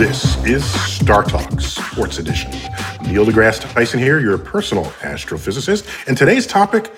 [0.00, 2.50] This is Star Talk Sports Edition.
[3.02, 6.90] Neil deGrasse Tyson here, your personal astrophysicist, and today's topic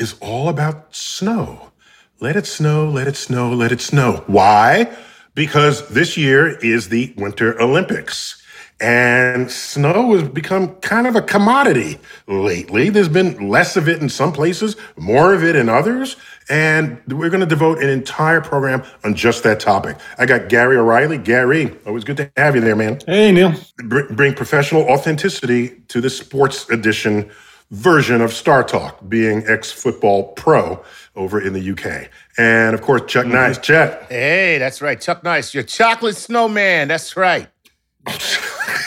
[0.00, 1.70] is all about snow.
[2.18, 4.24] Let it snow, let it snow, let it snow.
[4.26, 4.92] Why?
[5.36, 8.42] Because this year is the Winter Olympics.
[8.80, 12.90] And snow has become kind of a commodity lately.
[12.90, 16.16] There's been less of it in some places, more of it in others.
[16.48, 19.96] And we're going to devote an entire program on just that topic.
[20.16, 21.18] I got Gary O'Reilly.
[21.18, 23.00] Gary, always good to have you there, man.
[23.04, 23.52] Hey, Neil.
[23.78, 27.30] Br- bring professional authenticity to the sports edition
[27.70, 30.82] version of Star Talk, being ex football pro
[31.16, 32.08] over in the UK.
[32.38, 33.34] And of course, Chuck mm-hmm.
[33.34, 33.58] Nice.
[33.58, 34.08] Chuck.
[34.08, 35.00] Hey, that's right.
[35.00, 36.88] Chuck Nice, your chocolate snowman.
[36.88, 37.48] That's right.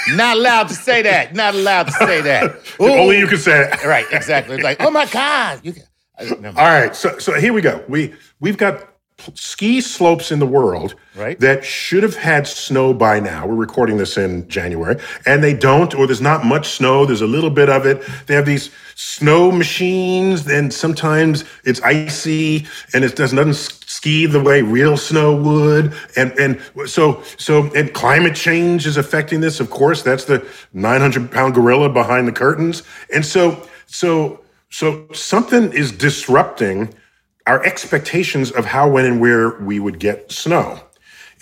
[0.10, 1.36] Not allowed to say that.
[1.36, 2.56] Not allowed to say that.
[2.80, 3.84] Only you can say it.
[3.86, 4.56] Right, exactly.
[4.56, 5.62] It's like, oh my God.
[5.64, 5.84] You can,
[6.20, 7.84] uh, All right, so so here we go.
[7.88, 8.88] We we've got
[9.36, 11.40] ski slopes in the world right.
[11.40, 13.46] that should have had snow by now.
[13.46, 17.06] We're recording this in January, and they don't, or there's not much snow.
[17.06, 18.04] There's a little bit of it.
[18.28, 23.38] They have these snow machines, and sometimes it's icy, and it doesn't
[24.02, 25.94] ski the way real snow would.
[26.16, 29.60] And and so so and climate change is affecting this.
[29.60, 32.82] Of course, that's the 900 pound gorilla behind the curtains.
[33.14, 36.96] And so so so something is disrupting
[37.46, 40.80] our expectations of how, when, and where we would get snow.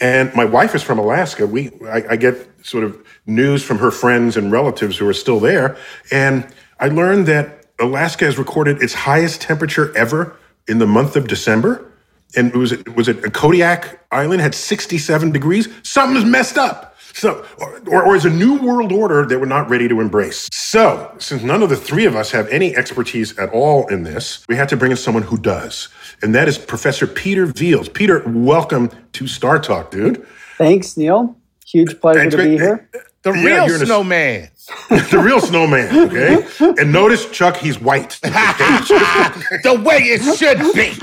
[0.01, 1.45] And my wife is from Alaska.
[1.45, 5.39] We I, I, get sort of news from her friends and relatives who are still
[5.39, 5.77] there,
[6.11, 6.47] and
[6.79, 10.37] I learned that Alaska has recorded its highest temperature ever
[10.67, 11.88] in the month of December.
[12.35, 15.67] And was it was was it Kodiak Island had 67 degrees.
[15.83, 16.95] Something's messed up.
[17.13, 20.47] So, or, or is a new world order that we're not ready to embrace.
[20.53, 24.45] So, since none of the three of us have any expertise at all in this,
[24.47, 25.89] we had to bring in someone who does.
[26.21, 27.89] And that is Professor Peter Veals.
[27.89, 30.25] Peter, welcome to Star Talk, dude.
[30.57, 31.35] Thanks, Neil.
[31.65, 32.89] Huge pleasure Thanks, to be here.
[33.23, 34.49] The yeah, real snowman.
[34.89, 36.45] A, the real snowman, okay?
[36.79, 38.19] and notice, Chuck, he's white.
[38.23, 40.93] the way it should be.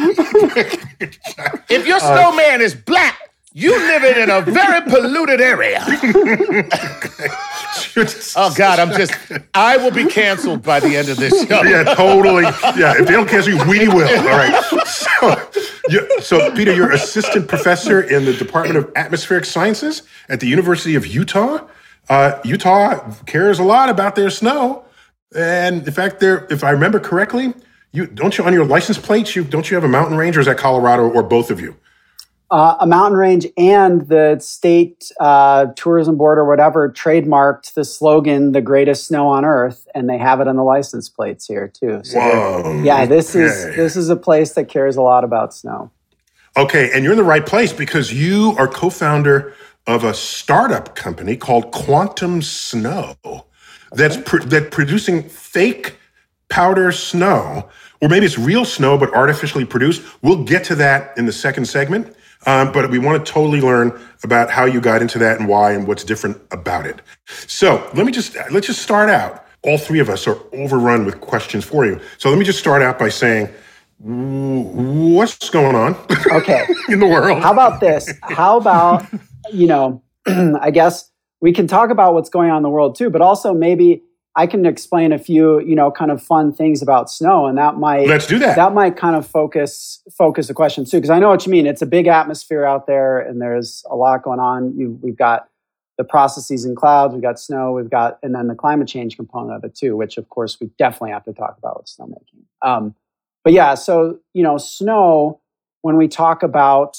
[1.74, 5.82] if your uh, snowman uh, is black, you live in a very polluted area.
[8.36, 9.14] oh God, I'm just.
[9.54, 11.62] I will be canceled by the end of this show.
[11.62, 12.42] Yeah, totally.
[12.42, 14.06] Yeah, if they don't cancel you, we will.
[14.06, 14.62] All right.
[14.86, 15.48] So,
[15.88, 20.94] you, so Peter, you're assistant professor in the Department of Atmospheric Sciences at the University
[20.94, 21.66] of Utah.
[22.08, 24.84] Uh, Utah cares a lot about their snow,
[25.34, 27.52] and in fact, there, if I remember correctly,
[27.92, 30.40] you don't you on your license plates, you don't you have a mountain range, or
[30.40, 31.76] is that Colorado, or both of you?
[32.50, 38.52] uh, a mountain range and the state uh, tourism board or whatever trademarked the slogan
[38.52, 42.00] "the greatest snow on earth," and they have it on the license plates here too.
[42.04, 42.82] So Whoa.
[42.82, 43.44] yeah, this okay.
[43.44, 45.90] is this is a place that cares a lot about snow.
[46.56, 49.54] Okay, and you're in the right place because you are co-founder
[49.86, 53.16] of a startup company called Quantum Snow
[53.92, 55.96] that's that producing fake
[56.48, 57.68] powder snow
[58.00, 60.02] or maybe it's real snow but artificially produced.
[60.22, 62.14] We'll get to that in the second segment.
[62.44, 65.72] Um, but we want to totally learn about how you got into that and why
[65.72, 67.00] and what's different about it.
[67.46, 69.44] So let me just let's just start out.
[69.62, 72.00] All three of us are overrun with questions for you.
[72.18, 73.48] So let me just start out by saying,
[73.98, 75.96] what's going on?
[76.30, 76.66] Okay.
[76.88, 77.42] in the world?
[77.42, 78.12] How about this?
[78.22, 79.04] How about
[79.52, 80.02] you know?
[80.26, 81.10] I guess
[81.40, 84.02] we can talk about what's going on in the world too, but also maybe
[84.38, 87.76] I can explain a few, you know, kind of fun things about snow, and that
[87.76, 88.56] might Let's do that.
[88.56, 91.66] That might kind of focus focus the question too, because I know what you mean.
[91.66, 94.76] It's a big atmosphere out there, and there's a lot going on.
[94.76, 95.48] You, we've got
[95.96, 99.56] the processes in clouds, we've got snow, we've got, and then the climate change component
[99.56, 102.42] of it too, which of course we definitely have to talk about with snowmaking.
[102.60, 102.94] Um,
[103.42, 105.40] but yeah, so you know, snow.
[105.80, 106.98] When we talk about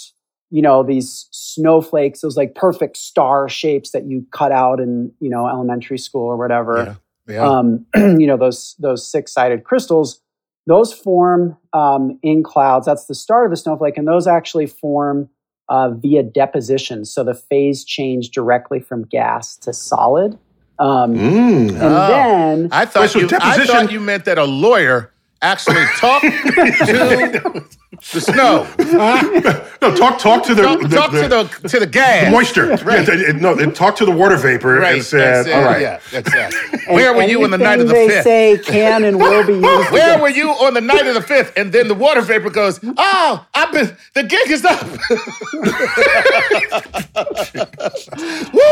[0.50, 5.30] you know these snowflakes, those like perfect star shapes that you cut out in you
[5.30, 6.98] know elementary school or whatever
[7.28, 7.44] Yeah.
[7.48, 10.22] um, you know those those six sided crystals
[10.66, 15.30] those form um, in clouds that's the start of a snowflake and those actually form
[15.70, 20.38] uh, via deposition so the phase change directly from gas to solid
[20.80, 21.70] um, Mm.
[21.72, 22.08] and Oh.
[22.08, 23.30] then I thought Wait, so you.
[23.42, 25.12] I thought you meant that a lawyer
[25.42, 26.24] actually talked
[26.86, 27.66] to
[28.14, 28.68] the snow.
[29.80, 31.30] No, talk talk to the, Talk, the, talk the- to
[31.62, 32.26] the to the gas.
[32.26, 32.66] the moisture.
[32.84, 33.08] Right.
[33.08, 34.96] Yeah, it- it- no, it- talk to the water vapor Right.
[34.96, 35.54] and said, that's it.
[35.54, 36.00] "All right, Yeah.
[36.12, 36.56] That's it.
[36.88, 38.24] and Where were you on the night of the anything they fifth?
[38.24, 41.54] say can and will be used Where were you on the night of the fifth?
[41.56, 43.96] And then the water vapor goes, "Oh, I've been.
[44.16, 44.82] The gig is up."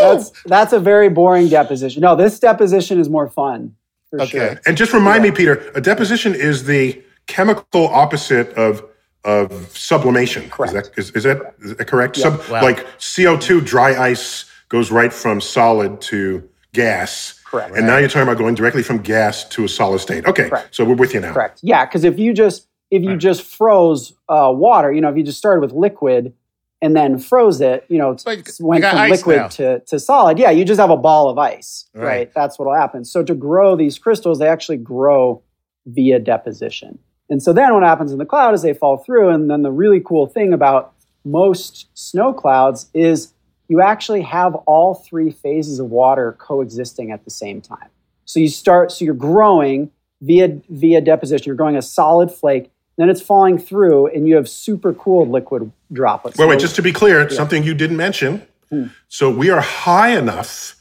[0.01, 3.75] That's that's a very boring deposition no this deposition is more fun
[4.10, 4.38] for Okay.
[4.39, 8.83] sure And just remind me, Peter, a deposition is the chemical opposite of
[9.25, 10.50] of sublimation.
[10.50, 10.75] Correct.
[10.75, 12.16] Is that is, is that, is that correct?
[12.16, 12.62] Sub, Wow.
[12.62, 12.86] Like
[13.16, 17.39] CO two, dry ice goes right from solid to gas.
[17.44, 17.75] Correct.
[17.75, 20.25] And now you're talking about going directly from gas to a solid state.
[20.25, 20.75] Okay, Correct.
[20.75, 21.33] so we're with you now.
[21.33, 21.60] Correct.
[21.63, 25.24] Yeah, because if you just if you just froze uh, water, you know, if you
[25.24, 26.33] just started with liquid
[26.81, 29.48] and then froze it, you know, Like, went from liquid now.
[29.48, 30.38] to, to solid.
[30.38, 32.06] Yeah, you just have a ball of ice, right.
[32.06, 32.33] Right.
[32.36, 33.04] That's what'll happen.
[33.06, 35.42] So to grow these crystals, they actually grow
[35.88, 37.00] via deposition.
[37.30, 39.30] And so then what happens in the cloud is they fall through.
[39.30, 40.94] And then the really cool thing about
[41.24, 43.33] most snow clouds is
[43.68, 47.89] you actually have all three phases of water coexisting at the same time.
[48.25, 49.92] So you start, so you're growing
[50.22, 51.45] via via deposition.
[51.48, 55.72] You're growing a solid flake, then it's falling through, and you have super cooled liquid
[55.92, 56.38] droplets.
[56.38, 58.45] Wait, wait, just to be clear, something you didn't mention.
[58.69, 58.88] Hmm.
[59.07, 60.75] So we are high enough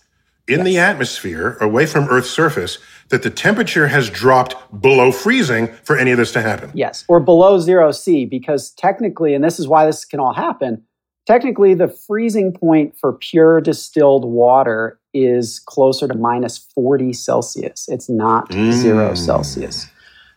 [0.46, 5.96] in the atmosphere, away from Earth's surface, that the temperature has dropped below freezing for
[5.96, 6.70] any of this to happen.
[6.74, 10.82] Yes, or below zero C, because technically, and this is why this can all happen,
[11.26, 17.86] technically the freezing point for pure distilled water is closer to minus 40 Celsius.
[17.88, 19.18] It's not zero Mm.
[19.18, 19.86] Celsius.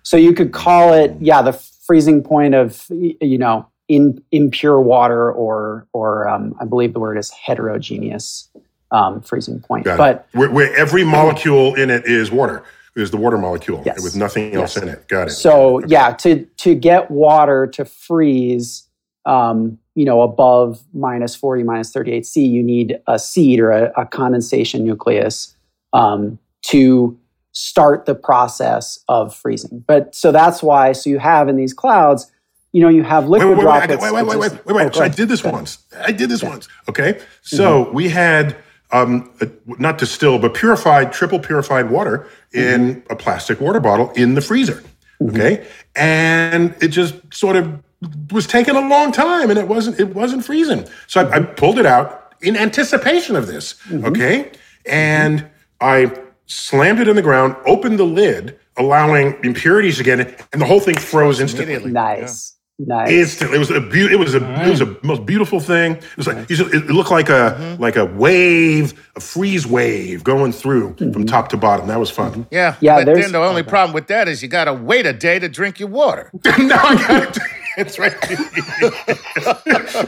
[0.03, 5.31] So you could call it, yeah, the freezing point of, you know, in, impure water,
[5.31, 8.49] or, or um, I believe the word is heterogeneous
[8.91, 9.85] um, freezing point.
[9.85, 10.37] Got but it.
[10.37, 12.63] Where, where every molecule in it is water,
[12.95, 14.03] is the water molecule, Yes.
[14.03, 14.83] with nothing else Yes.
[14.83, 15.07] in it.
[15.07, 15.31] Got it.
[15.31, 18.87] So yeah, to to get water to freeze,
[19.25, 23.71] um, you know, above minus forty, minus thirty eight C, you need a seed or
[23.71, 25.55] a, a condensation nucleus
[25.93, 27.17] um, to
[27.51, 29.83] start the process of freezing.
[29.87, 30.91] But so that's why.
[30.91, 32.31] So you have in these clouds,
[32.71, 33.87] you know, you have liquid wait, wait, droplets.
[33.95, 34.87] got- wait, wait, wait, wait, exist- wait, wait.
[34.87, 35.79] Oh, So I did this once.
[36.05, 36.67] I did this once.
[36.87, 37.19] Okay.
[37.41, 38.55] So we had
[38.91, 39.31] um,
[39.65, 42.59] not distilled, but purified, triple purified water mm-hmm.
[42.59, 44.83] in a plastic water bottle in the freezer.
[45.21, 45.29] Mm-hmm.
[45.29, 45.67] Okay.
[45.95, 47.83] And it just sort of
[48.31, 50.87] was taking a long time and it wasn't, it wasn't freezing.
[51.07, 53.73] So I, I pulled it out in anticipation of this.
[53.89, 54.05] Mm-hmm.
[54.05, 54.51] Okay.
[54.85, 55.49] And
[55.81, 56.15] I
[56.45, 60.65] slammed it in the ground, opened the lid, allowing impurities to get in, and the
[60.65, 61.73] whole thing froze instantly.
[61.73, 61.91] Immediately.
[61.91, 63.09] Nice, nice.
[63.09, 65.93] Instantly, it was a beau- it was a it was a most beautiful thing.
[65.93, 67.81] It was like you said, it looked like a mm-hmm.
[67.81, 71.25] like a wave, a freeze wave going through from mm-hmm.
[71.25, 71.87] top to bottom.
[71.87, 72.31] That was fun.
[72.31, 72.41] Mm-hmm.
[72.51, 72.75] Yeah.
[72.79, 75.39] Yeah, But then the only problem with that is you got to wait a day
[75.39, 76.31] to drink your water.
[76.57, 77.43] now I got it.
[77.77, 78.15] It's right.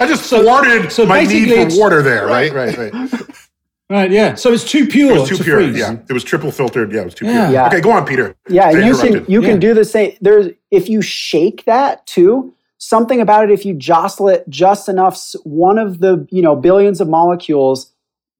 [0.01, 2.25] I just thwarted so my basically need for water there.
[2.25, 2.91] Right, right, right.
[2.93, 3.21] It
[3.91, 4.35] Right, yeah.
[4.35, 5.57] So it's too pure was too to pure.
[5.57, 5.79] freeze.
[5.79, 6.91] Yeah, it was triple filtered.
[6.91, 7.47] Yeah, it was too Yeah.
[7.47, 7.53] pure.
[7.53, 7.67] Yeah.
[7.67, 8.35] Okay, go on, Peter.
[8.47, 9.33] Yeah, you can interrupted.
[9.33, 10.15] you can do the same.
[10.21, 13.51] There's if you shake that too, something about it.
[13.51, 17.93] If you jostle it just enough, one of the you know billions of molecules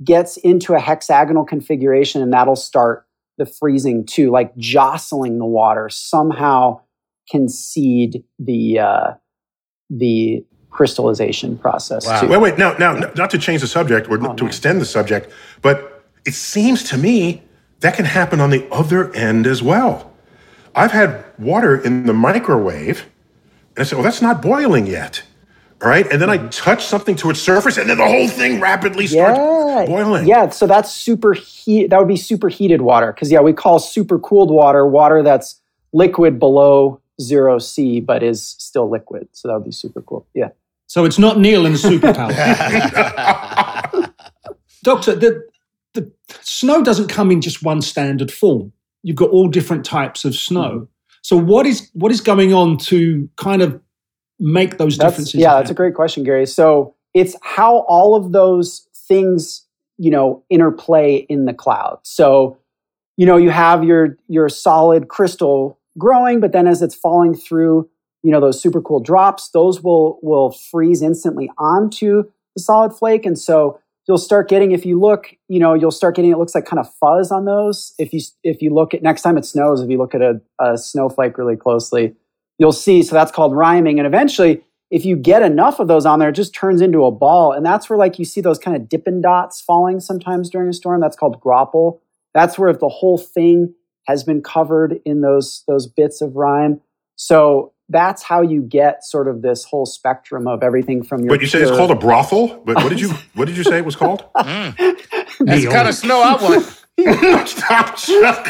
[0.04, 3.06] gets into a hexagonal configuration, and that'll start
[3.38, 4.32] the freezing too.
[4.32, 6.82] Like jostling the water somehow
[7.30, 9.12] can seed the uh,
[9.90, 12.22] the crystallization process Wow.
[12.22, 12.28] too.
[12.28, 12.58] Wait, wait.
[12.58, 15.32] Now, now, not to change the subject or to extend the subject,
[15.62, 17.42] but it seems to me
[17.80, 20.12] that can happen on the other end as well.
[20.76, 23.06] I've had water in the microwave,
[23.80, 25.24] and I said, "Well, that's not boiling yet."
[25.82, 28.60] All right, and then I touch something to its surface, and then the whole thing
[28.60, 30.28] rapidly starts yeah, boiling.
[30.28, 31.90] Yeah, so that's super heat.
[31.90, 35.62] That would be superheated water because yeah, we call super cooled water water that's
[35.94, 39.30] liquid below zero C, but is still liquid.
[39.32, 40.28] So that would be super cool.
[40.34, 40.50] Yeah.
[40.88, 42.36] So it's not Neil and superpower.
[44.84, 45.48] Doctor, the,
[45.94, 48.74] the snow doesn't come in just one standard form.
[49.04, 50.70] You've got all different types of snow.
[50.70, 50.84] Mm-hmm.
[51.22, 53.82] So what is what is going on to kind of
[54.40, 55.36] make those That's, differences?
[55.36, 55.62] yeah, happen?
[55.64, 56.46] that's a great question, Gary.
[56.46, 59.66] So it's how all of those things,
[59.98, 62.00] you know, interplay in the cloud.
[62.04, 62.58] So,
[63.18, 67.90] you know, you have your your solid crystal growing, but then as it's falling through,
[68.24, 72.24] you know, those super cool drops, those will will freeze instantly onto
[72.56, 73.26] the solid flake.
[73.26, 76.56] And so you'll start getting, if you look, you know, you'll start getting it looks
[76.56, 77.94] like kind of fuzz on those.
[78.00, 80.42] If you if you look at next time it snows, if you look at a,
[80.60, 82.16] a snowflake really closely,
[82.58, 83.04] you'll see.
[83.04, 84.00] So that's called riming.
[84.00, 87.12] And eventually, if you get enough of those on there, it just turns into a
[87.12, 87.52] ball.
[87.52, 90.74] And that's where like you see those kind of dipping dots falling sometimes during a
[90.74, 91.02] storm.
[91.02, 92.00] That's called graupel.
[92.34, 93.76] That's where if the whole thing
[94.08, 96.82] has been covered in those those bits of rime.
[97.16, 101.30] So that's how you get sort of this whole spectrum of everything from your.
[101.30, 102.62] But you say it's called a brothel.
[102.66, 104.24] But what did you what did you say it was called?
[104.40, 105.46] Mm.
[105.46, 106.66] That's the kind of snow I want.
[107.48, 108.46] Stop, Chuck.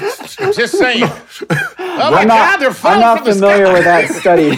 [0.55, 1.03] Just saying.
[1.03, 3.73] Oh my I'm God, not, they're I'm not from the familiar sky.
[3.73, 4.49] with that study,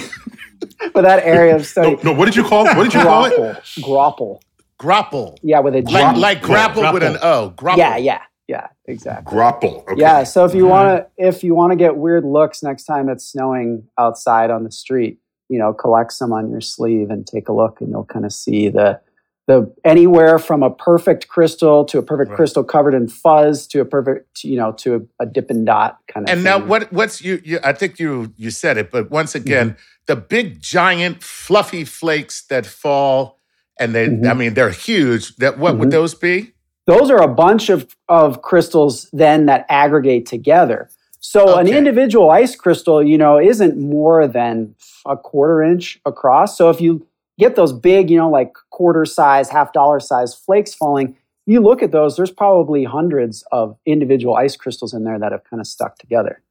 [0.93, 1.95] with that area of study.
[1.97, 2.77] No, no, what did you call it?
[2.77, 3.33] What did you call it?
[3.33, 4.39] Graupel, graupel.
[4.79, 5.37] Graupel.
[5.41, 5.91] Yeah, with a G.
[5.93, 7.49] Like, like grapple with an O.
[7.49, 7.79] Grapple.
[7.79, 9.37] yeah, yeah, yeah, exactly.
[9.37, 9.83] Graupel.
[9.87, 10.01] Okay.
[10.01, 13.09] Yeah, so if you want to if you want to get weird looks next time
[13.09, 15.19] it's snowing outside on the street,
[15.49, 18.33] you know, collect some on your sleeve and take a look and you'll kind of
[18.33, 18.99] see the
[19.47, 22.35] the anywhere from a perfect crystal to a perfect Right.
[22.37, 26.25] crystal covered in fuzz to a perfect, you know, to a, a and dot kind
[26.27, 29.35] of And now what what's you, you I think you you said it, but once
[29.35, 29.79] again, Mm-hmm.
[30.07, 33.37] the big giant fluffy flakes that fall
[33.79, 34.37] and they I Mhm.
[34.37, 35.35] mean they're huge.
[35.37, 35.91] That what would Mhm.
[35.91, 36.53] those be?
[36.87, 40.89] Those are a bunch of, of crystals then that aggregate together.
[41.19, 46.57] So an individual ice crystal, you know, isn't more than a quarter inch across.
[46.57, 47.05] So if you
[47.37, 51.83] get those big, you know, like quarter size, half dollar size flakes falling, you look
[51.83, 55.67] at those, there's probably hundreds of individual ice crystals in there that have kind of
[55.67, 56.41] stuck together.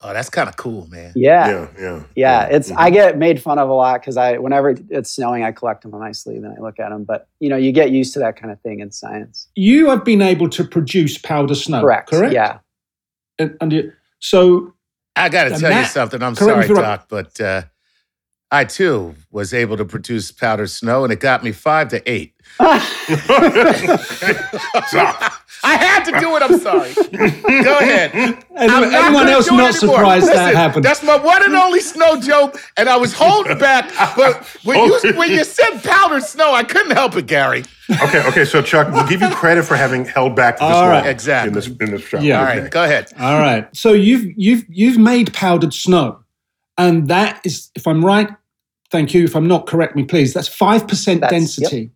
[0.00, 1.12] Oh, that's kind of cool, man.
[1.16, 1.48] Yeah.
[1.48, 2.02] Yeah, yeah.
[2.14, 2.70] Yeah, it's.
[2.70, 5.92] I get made fun of a lot because I whenever it's snowing, I collect them
[5.92, 7.02] on my sleeve and I look at them.
[7.02, 9.48] But you know, you get used to that kind of thing in science.
[9.56, 11.80] you have been able to produce powder snow.
[11.80, 12.10] correct.
[12.10, 12.32] Correct.
[12.32, 12.58] Yeah.
[13.40, 14.72] And, and you, so
[15.16, 16.22] I got to And tell you something.
[16.22, 16.76] I'm sorry, if I'm.
[16.76, 17.62] Doc, but uh,
[18.52, 22.34] I too was able to produce powdered snow, and it got me five to eight.
[25.64, 26.42] I had to do it.
[26.42, 26.94] I'm sorry.
[26.94, 28.12] Go ahead.
[28.14, 29.72] I'm Anyone, anyone else not anymore.
[29.72, 30.84] surprised that happened?
[30.84, 33.90] That's my one and only snow joke, and I was holding back.
[34.16, 37.64] But when you when you said powdered snow, I couldn't help it, Gary.
[38.02, 38.44] okay, okay.
[38.44, 41.06] So Chuck, we'll give you credit for having held back this All long.
[41.06, 41.48] Exactly.
[41.48, 42.18] in this in this show.
[42.20, 42.40] Yeah.
[42.40, 42.68] All Okay.
[42.68, 43.10] go ahead.
[43.18, 43.68] All right.
[43.76, 46.20] So you've you've you've made powdered snow,
[46.76, 48.28] and that is, if I'm right,
[48.90, 49.24] thank you.
[49.24, 50.34] If I'm not, correct me, please.
[50.34, 51.90] That's five percent That's- density.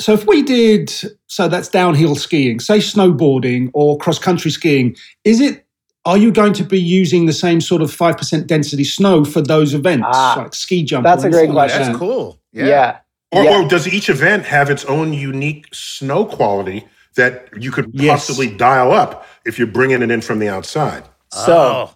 [0.00, 0.90] So if we did,
[1.26, 4.96] so that's downhill skiing, say snowboarding or cross country skiing.
[5.24, 5.64] Is it?
[6.04, 9.40] Are you going to be using the same sort of five percent density snow for
[9.40, 11.04] those events, Ah, like ski jump?
[11.04, 11.86] that's a great anything like question.
[11.92, 12.40] That's cool.
[12.52, 12.66] Yeah.
[12.66, 12.96] Yeah.
[13.30, 13.60] Or, Yeah.
[13.64, 16.84] or does each event have its own unique snow quality
[17.14, 18.26] that you could Yes.
[18.26, 21.04] possibly dial up if you're bringing it in from the outside?
[21.32, 21.90] So Oh.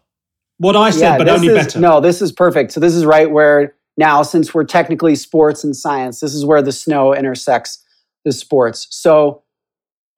[0.59, 1.81] What I said, yeah, but only is, better.
[1.81, 2.73] No, this is perfect.
[2.73, 6.62] So this is right where now, since we're technically sports and science, this is where
[6.62, 7.83] the snow intersects
[8.26, 8.88] the sports.
[8.90, 9.45] So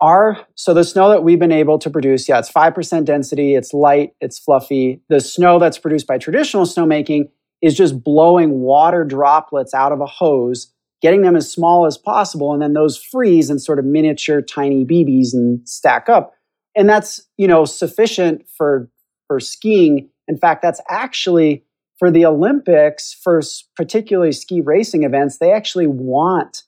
[0.01, 3.55] our so the snow that we've been able to produce, yeah, it's five percent density.
[3.55, 4.15] It's light.
[4.21, 5.03] It's fluffy.
[5.09, 7.29] The snow that's produced by traditional snowmaking
[7.61, 10.73] is just blowing water droplets out of a hose,
[11.03, 14.85] getting them as small as possible, and then those freeze in sort of miniature, tiny
[14.85, 16.33] BBs and stack up.
[16.75, 18.89] And that's you know sufficient for
[19.27, 20.09] for skiing.
[20.29, 21.65] In fact, that's actually
[21.99, 23.43] for the Olympics, for
[23.77, 26.63] particularly ski racing events, they actually want,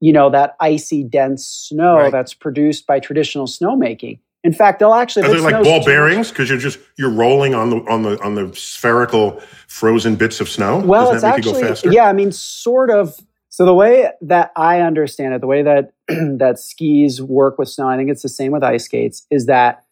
[0.00, 2.12] you know, that icy, dense snow Right.
[2.12, 4.18] that's produced by traditional snowmaking.
[4.44, 6.28] In fact, they'll actually Are they like ball bearings?
[6.30, 10.48] Because you're just you're rolling on the on the on the spherical frozen bits of
[10.48, 10.78] snow.
[10.78, 11.92] Well, Doesn't it's that make you go actually faster?
[11.92, 12.04] yeah.
[12.06, 13.16] I mean, sort of.
[13.48, 17.88] So the way that I understand it, the way that that skis work with snow,
[17.88, 19.82] I think it's the same with ice skates, is that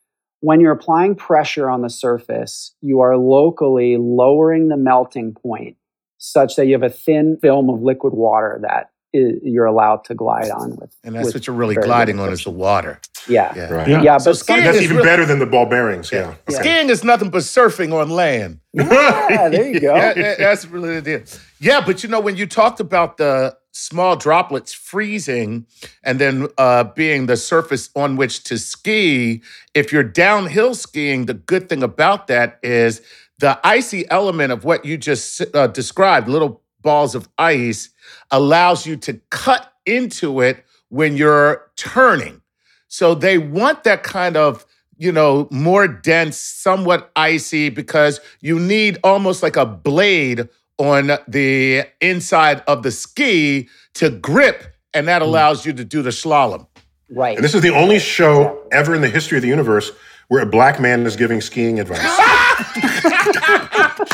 [0.40, 5.76] when you're applying pressure on the surface, you are locally lowering the melting point
[6.18, 10.50] such that you have a thin film of liquid water that you're allowed to glide
[10.50, 10.94] on with.
[11.04, 13.00] And that's with what you're really gliding on is the water.
[13.28, 13.52] Yeah.
[13.56, 13.72] Yeah.
[13.72, 13.88] Right.
[13.88, 14.02] Yeah.
[14.02, 16.10] Yeah, So skiing That's is even really- better than the ball bearings.
[16.12, 16.34] Yeah.
[16.48, 16.58] Yeah.
[16.58, 18.60] Skiing is nothing but surfing on land.
[18.72, 19.94] yeah, there you go.
[19.94, 21.22] That- that- that's really the deal.
[21.60, 25.66] Yeah, but you know, when you talked about the small droplets freezing
[26.04, 29.42] and then uh, being the surface on which to ski,
[29.74, 33.00] if you're downhill skiing, the good thing about that is
[33.38, 37.90] the icy element of what you just uh, described, little balls of ice,
[38.30, 42.40] allows you to cut into it when you're turning.
[42.86, 44.64] So they want that kind of,
[44.96, 50.48] you know, more dense, somewhat icy, because you need almost like a blade
[50.78, 55.28] on the inside of the ski to grip, and that hmm.
[55.28, 56.68] allows you to do the slalom.
[57.10, 57.36] Right.
[57.36, 59.90] And this is the only show ever in the history of the universe
[60.28, 62.00] where a black man is giving skiing advice.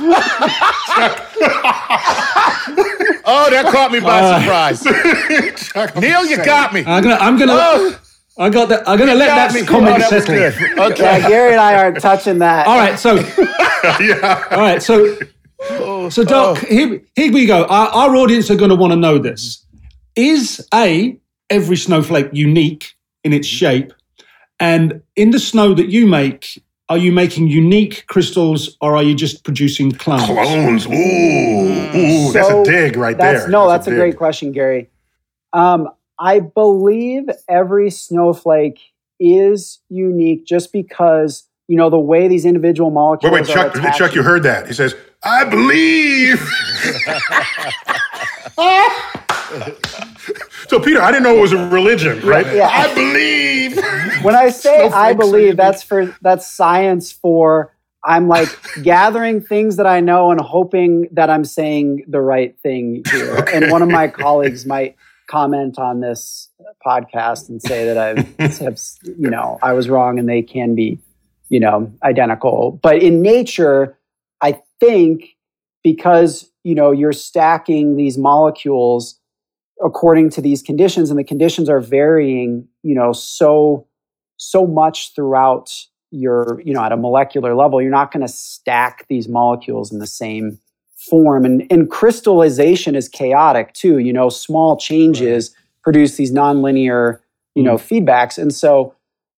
[3.32, 4.84] Oh, that caught me by uh, surprise.
[6.00, 6.82] Neil, you got me.
[6.86, 7.16] I'm gonna.
[7.16, 7.52] I'm gonna.
[7.54, 8.00] Oh,
[8.38, 8.88] I got that.
[8.88, 9.64] I'm gonna let that me.
[9.64, 10.34] comment Oh, that settle.
[10.92, 11.02] Okay.
[11.02, 12.66] yeah, Gary and I aren't touching that.
[12.66, 12.98] All right.
[12.98, 13.14] So.
[14.00, 14.44] yeah.
[14.50, 14.82] All right.
[14.82, 15.16] So.
[15.70, 16.08] Oh.
[16.08, 16.66] So, Doc, oh.
[16.66, 17.64] here, here we go.
[17.66, 19.64] Our, our audience are going to want to know this.
[20.16, 21.18] Is A,
[21.50, 23.92] every snowflake unique in its shape?
[24.58, 29.14] And in the snow that you make, are you making unique crystals or are you
[29.14, 30.24] just producing clones?
[30.24, 30.86] Clones.
[30.86, 33.48] Ooh, ooh, that's a dig right that's, there.
[33.48, 33.98] No, that's, a, dig.
[34.00, 34.90] great question, Gary.
[35.52, 38.80] Um, I believe every snowflake
[39.20, 43.98] is unique just because you know the way these individual molecules wait, are Chuck, attached.
[43.98, 44.66] Chuck, you heard that.
[44.66, 46.44] He says, I believe.
[50.80, 52.46] so, Peter, I didn't know it was a religion, right?
[52.54, 52.68] Yeah.
[52.70, 53.76] I believe.
[54.22, 58.48] when I say I believe, that's for that's science for I'm like
[58.82, 63.44] gathering things that I know and hoping that I'm saying the right thing here.
[63.52, 64.96] And one of my colleagues might
[65.28, 66.48] comment on this
[66.84, 70.98] podcast and say that I've have, you know I was wrong and they can be
[71.48, 72.78] you know identical.
[72.82, 73.98] But in nature,
[74.40, 75.36] I think
[75.84, 79.19] because you know you're stacking these molecules
[79.84, 83.86] according to these conditions and the conditions are varying you know so
[84.36, 85.70] so much throughout
[86.10, 89.98] your you know at a molecular level you're not going to stack these molecules in
[89.98, 90.58] the same
[91.00, 91.44] form.
[91.44, 97.20] And and crystallization is chaotic too you know small changes produce these nonlinear
[97.54, 98.38] you know feedbacks.
[98.38, 98.94] And so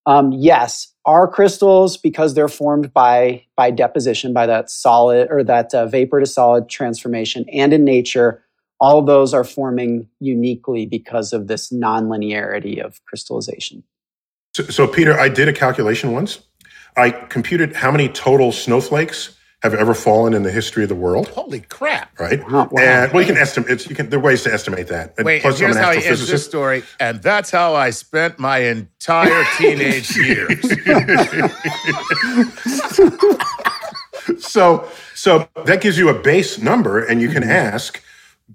[0.07, 5.73] um, yes our crystals because they're formed by by deposition by that solid or that
[5.75, 8.43] uh, vapor to solid transformation and in nature
[8.83, 13.85] all those are forming uniquely because of this nonlinearity of crystallization
[14.55, 16.41] So, so, Peter, I did a calculation once.
[16.97, 21.29] I computed how many total snowflakes have ever fallen in the history of the world,
[21.29, 22.19] Holy crap.
[22.19, 22.41] right?
[22.49, 22.79] Oh, wow.
[22.79, 23.71] And well, you can estimate.
[23.71, 24.11] It's, you can.
[24.11, 25.15] There are ways to estimate that.
[25.17, 26.83] And Wait, plus, and I'm here's an how he ends this story.
[26.99, 30.61] And that's how I spent my entire teenage years.
[34.39, 37.51] So, so that gives you a base number, and you can mm-hmm.
[37.51, 38.03] ask h-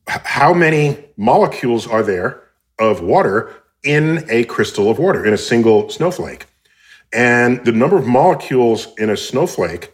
[0.07, 2.43] how many molecules are there
[2.79, 6.45] of water in a crystal of water in a single snowflake,
[7.13, 9.93] and the number of molecules in a snowflake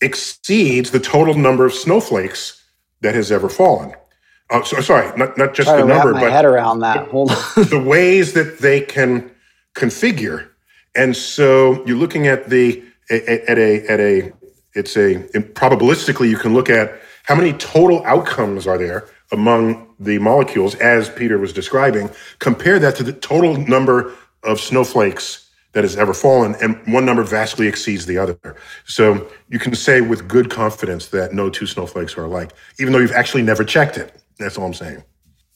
[0.00, 2.64] exceeds the total number of snowflakes
[3.02, 3.94] that has ever fallen.
[4.50, 7.36] Uh, so, sorry, not not just the number, but head around that hold on
[7.70, 9.30] the ways that they can
[9.74, 10.48] configure.
[10.96, 14.32] And so you're looking at the at a at a
[14.74, 15.16] it's a
[15.54, 21.08] probabilistically you can look at how many total outcomes are there among the molecules as
[21.10, 22.10] Peter was describing.
[22.38, 24.12] Compare that to the total number
[24.42, 28.38] of snowflakes that has ever fallen, and one number vastly exceeds the other.
[28.86, 32.98] So you can say with good confidence that no two snowflakes are alike, even though
[32.98, 34.20] you've actually never checked it.
[34.38, 35.04] That's all I'm saying.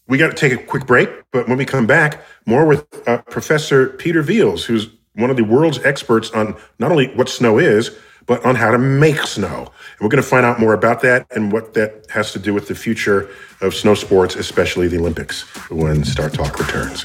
[0.06, 3.22] We got to take a quick break, but when we come back, more with uh,
[3.22, 7.96] Professor Peter Veals, who's one of the world's experts on not only what snow is,
[8.26, 9.58] but on how to make snow.
[9.58, 12.54] And we're going to find out more about that and what that has to do
[12.54, 13.28] with the future
[13.60, 17.04] of snow sports, especially the Olympics, when Star Talk returns.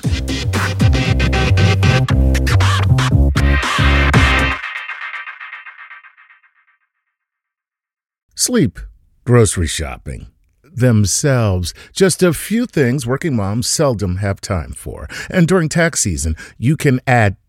[8.35, 8.79] Sleep,
[9.25, 10.27] grocery shopping,
[10.63, 15.07] themselves, just a few things working moms seldom have time for.
[15.29, 17.35] And during tax season, you can add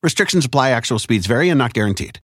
[0.00, 2.20] Restrictions apply, actual speeds vary and not guaranteed.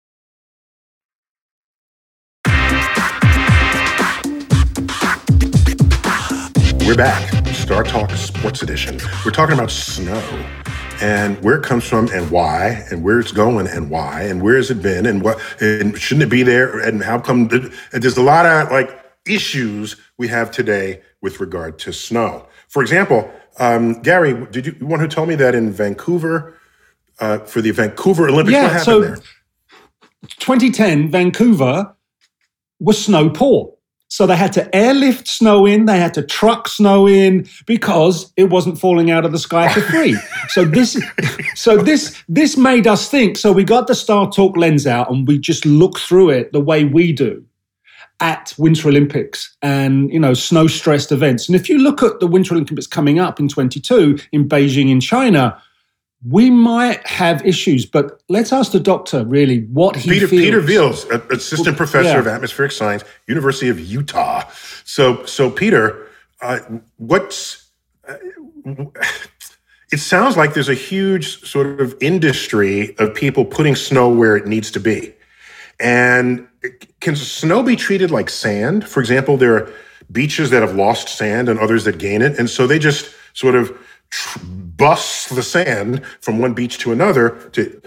[6.85, 7.45] We're back.
[7.55, 8.99] Star Talk Sports Edition.
[9.25, 10.21] We're talking about snow
[11.01, 14.57] and where it comes from and why and where it's going and why and where
[14.57, 17.49] has it been and what and shouldn't it be there and how come
[17.91, 22.47] and there's a lot of like issues we have today with regard to snow.
[22.67, 26.59] For example, um, Gary, did you, you want to tell me that in Vancouver
[27.19, 28.53] uh, for the Vancouver Olympics?
[28.53, 29.17] Yeah, what happened so there?
[30.39, 31.95] 2010, Vancouver
[32.79, 33.73] was snow poor.
[34.13, 38.43] So they had to airlift snow in, they had to truck snow in because it
[38.43, 40.15] wasn't falling out of the sky for free.
[40.49, 41.01] so this
[41.55, 43.37] so this this made us think.
[43.37, 46.59] So we got the Star Talk lens out and we just look through it the
[46.59, 47.43] way we do
[48.19, 51.49] at Winter Olympics and you know snow stressed events.
[51.49, 55.01] And if you look at the Winter Olympics coming up in 22 in Beijing in
[55.01, 55.59] China,
[56.27, 60.41] we might have issues, but let's ask the doctor really what he Peter feels.
[60.41, 62.19] Peter Veals, assistant professor yeah.
[62.19, 64.43] of atmospheric science, University of Utah.
[64.85, 66.07] So so Peter,
[66.41, 66.59] uh,
[66.97, 67.69] what's
[68.07, 68.15] uh,
[69.91, 74.47] it sounds like there's a huge sort of industry of people putting snow where it
[74.47, 75.13] needs to be.
[75.79, 76.47] And
[76.99, 78.87] can snow be treated like sand?
[78.87, 79.73] For example, there are
[80.11, 82.39] beaches that have lost sand and others that gain it.
[82.39, 83.77] And so they just sort of
[84.09, 84.39] tr-
[84.75, 87.81] bust the sand from one beach to another to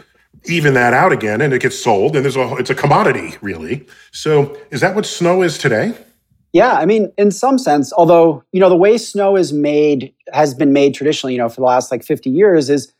[0.44, 3.86] even that out again and it gets sold and there's a it's a commodity really.
[4.12, 5.94] So is that what snow is today?
[6.52, 10.54] Yeah, I mean, in some sense, although, you know, the way snow is made has
[10.54, 12.92] been made traditionally, you know, for the last like 50 years is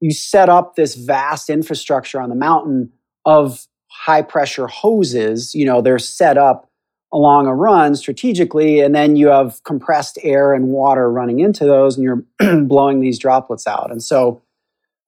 [0.00, 2.90] you set up this vast infrastructure on the mountain
[3.24, 6.68] of high pressure hoses, you know, they're set up
[7.14, 11.96] along a run strategically and then you have compressed air and water running into those
[11.96, 13.90] and you're blowing these droplets out.
[13.90, 14.42] And so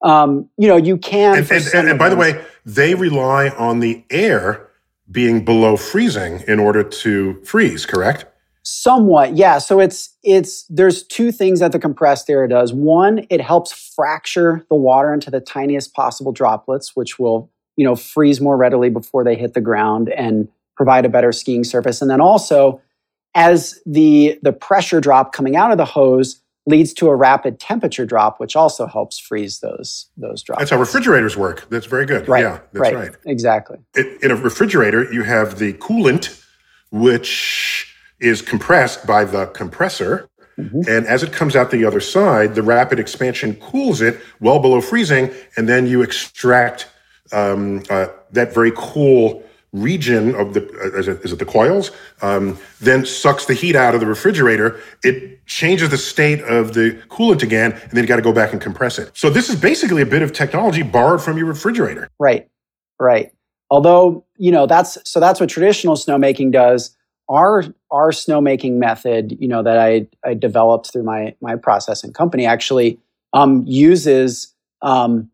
[0.02, 3.80] um, you know, you can and, and, and, and by the way they rely on
[3.80, 4.68] the air
[5.10, 8.26] being below freezing in order to freeze correct
[8.68, 9.58] Somewhat, yeah.
[9.58, 12.72] So it's it's there's two things that the compressed air does.
[12.72, 17.94] One, it helps fracture the water into the tiniest possible droplets, which will you know
[17.94, 22.00] freeze more readily before they hit the ground and provide a better skiing surface.
[22.02, 22.80] And then also,
[23.34, 28.04] as the the pressure drop coming out of the hose leads to a rapid temperature
[28.04, 30.60] drop, which also helps freeze those those drops.
[30.60, 33.78] that's how refrigerators work that's very good right, yeah that's right, exactly.
[33.94, 36.42] It- in a refrigerator you have the coolant
[36.90, 40.88] which is compressed by the compressor Mhm.
[40.88, 44.80] And as it comes out the other side, the rapid expansion cools it well below
[44.80, 46.88] freezing, and then you extract
[47.30, 49.42] um, uh, that very cool
[49.82, 51.90] region of the uh, is, it, the coils?
[52.22, 54.80] Um, then sucks the heat out of the refrigerator.
[55.02, 58.52] It changes the state of the coolant again and then you got to go back
[58.52, 59.10] and compress it.
[59.14, 62.08] So this is basically a bit of technology borrowed from your refrigerator.
[62.18, 62.48] Right
[62.98, 63.32] right.
[63.70, 66.96] Although you know that's so that's what traditional snowmaking does.
[67.28, 72.46] Our our snowmaking method you know that i i developed through my my processing company
[72.46, 72.98] actually
[73.32, 75.30] um, uses um,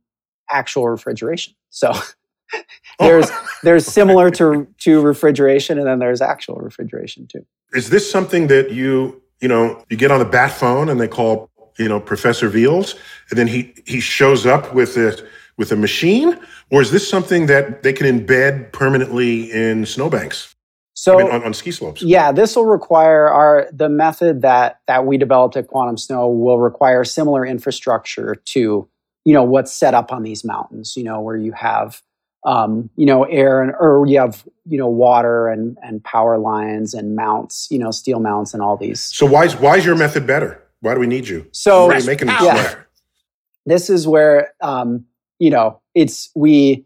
[0.50, 1.54] actual refrigeration.
[1.70, 1.92] So
[2.98, 3.46] there's oh.
[3.62, 7.44] there's similar to to refrigeration and then there's actual refrigeration too.
[7.72, 11.08] Is this something that you you know you get on the bat phone and they
[11.08, 12.94] call you know professor veals
[13.30, 15.22] and then he he shows up with a
[15.56, 16.38] with a machine?
[16.70, 20.54] Or is this something that they can embed permanently in snowbanks?
[20.94, 22.02] So I mean, on, on ski slopes.
[22.02, 26.58] Yeah this will require our the method that that we developed at quantum snow will
[26.58, 28.88] require similar infrastructure to
[29.24, 32.02] you know what's set up on these mountains you know where you have
[32.44, 36.94] um, you know, air and or you have you know water and and power lines
[36.94, 39.00] and mounts, you know, steel mounts and all these.
[39.00, 40.62] So why is why is your method better?
[40.80, 41.46] Why do we need you?
[41.52, 42.74] So Why are you making this yeah.
[43.66, 45.04] this is where um,
[45.38, 46.84] you know it's we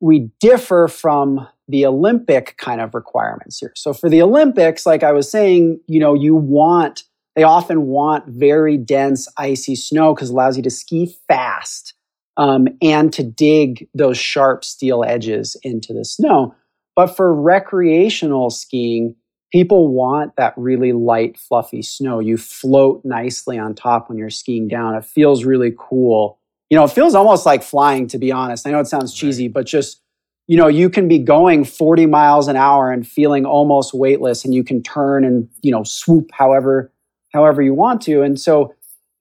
[0.00, 3.72] we differ from the Olympic kind of requirements here.
[3.74, 7.04] So for the Olympics, like I was saying, you know, you want
[7.36, 11.93] they often want very dense icy snow because it allows you to ski fast
[12.36, 16.54] um, and to dig those sharp steel edges into the snow.
[16.96, 19.16] But for recreational skiing,
[19.52, 22.20] people want that really light, fluffy snow.
[22.20, 24.94] You float nicely on top when you're skiing down.
[24.94, 26.38] It feels really cool.
[26.70, 28.66] You know, it feels almost like flying, to be honest.
[28.66, 30.00] I know it sounds cheesy, but just,
[30.46, 34.54] you know, you can be going 40 miles an hour and feeling almost weightless, and
[34.54, 36.90] you can turn and, you know, swoop however
[37.32, 38.22] however you want to.
[38.22, 38.72] And so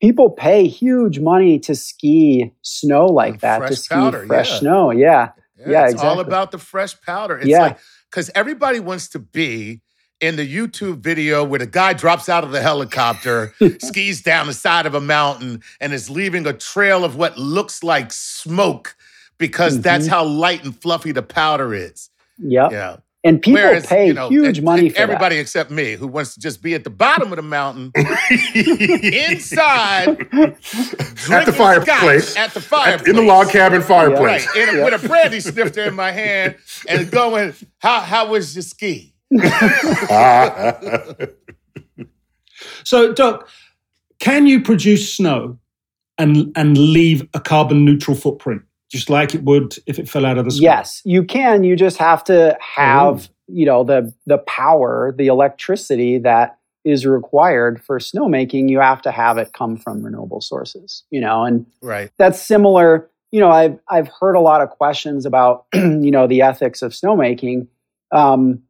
[0.03, 4.59] people pay huge money to ski snow like that, fresh to ski powder, fresh yeah.
[4.59, 4.91] snow.
[4.91, 5.29] Yeah.
[5.65, 7.37] Yeah, it's all about the fresh powder.
[7.37, 7.59] It's Yeah.
[7.61, 7.79] like
[8.11, 9.79] because everybody wants to be
[10.19, 14.53] in the YouTube video where the guy drops out of the helicopter, skis down the
[14.53, 18.95] side of a mountain, and is leaving a trail of what looks like smoke
[19.37, 20.09] because that's Mhm.
[20.09, 22.09] how light and fluffy the powder is.
[22.39, 22.71] Yep.
[22.73, 22.97] Yeah.
[23.25, 26.07] And people Whereas, pay you know, huge and- money and for everybody except me who
[26.07, 30.09] wants to just be at the bottom of the mountain inside
[31.31, 32.35] At the fireplace.
[32.35, 34.45] at the At- fireplace in the log cabin fireplace.
[34.55, 36.57] Right, in a, with a brandy snifter in my hand
[36.89, 39.13] and going, how how was your ski?
[42.85, 43.47] So, Doc,
[44.19, 45.57] can you produce snow
[46.17, 48.61] and and leave a carbon neutral footprint,
[48.93, 50.61] just like it would if it fell out of the sky?
[50.61, 51.63] Yes, you can.
[51.63, 57.83] You just have to have, you know, the the power, the electricity that is required
[57.83, 58.69] for snowmaking.
[58.69, 62.11] You have to have it come from renewable sources, you know, and Right.
[62.19, 63.09] that's similar.
[63.31, 66.91] You know, I've I've heard a lot of questions about you know the ethics of
[66.91, 67.65] snowmaking,
[68.11, 68.61] um,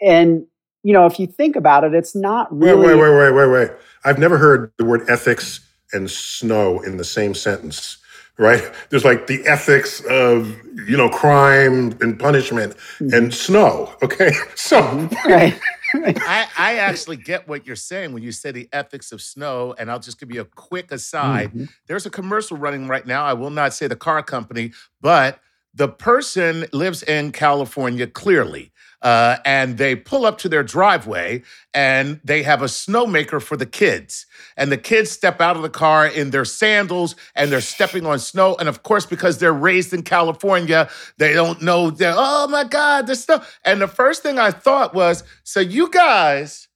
[0.00, 0.46] and
[0.84, 2.86] you know if you think about it, it's not really.
[2.86, 3.70] Wait, wait, wait, wait, wait, wait.
[4.04, 7.96] I've never heard the word ethics and snow in the same sentence,
[8.38, 8.62] right?
[8.90, 10.48] There's like the ethics of,
[10.88, 14.32] you know, crime and punishment and snow, okay?
[14.56, 14.80] So,
[15.26, 15.58] Right.
[15.94, 19.74] I, I actually get what you're saying when you say the ethics of snow.
[19.78, 21.52] And I'll just give you a quick aside.
[21.52, 21.68] Mhm.
[21.86, 23.24] There's a commercial running right now.
[23.24, 25.38] I will not say the car company, but
[25.72, 28.72] the person lives in California clearly.
[29.04, 31.42] Uh, and they pull up to their driveway
[31.74, 34.24] and they have a snowmaker for the kids.
[34.56, 38.18] And the kids step out of the car in their sandals and they're stepping on
[38.18, 38.56] snow.
[38.58, 40.88] And of course, because they're raised in California,
[41.18, 43.42] they don't know that, oh my God, the snow.
[43.62, 46.68] And the first thing I thought was, so you guys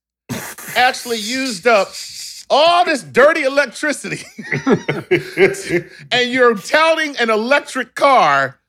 [0.77, 1.89] actually used up
[2.51, 4.23] all this dirty electricity
[6.13, 8.61] and you're touting an electric car.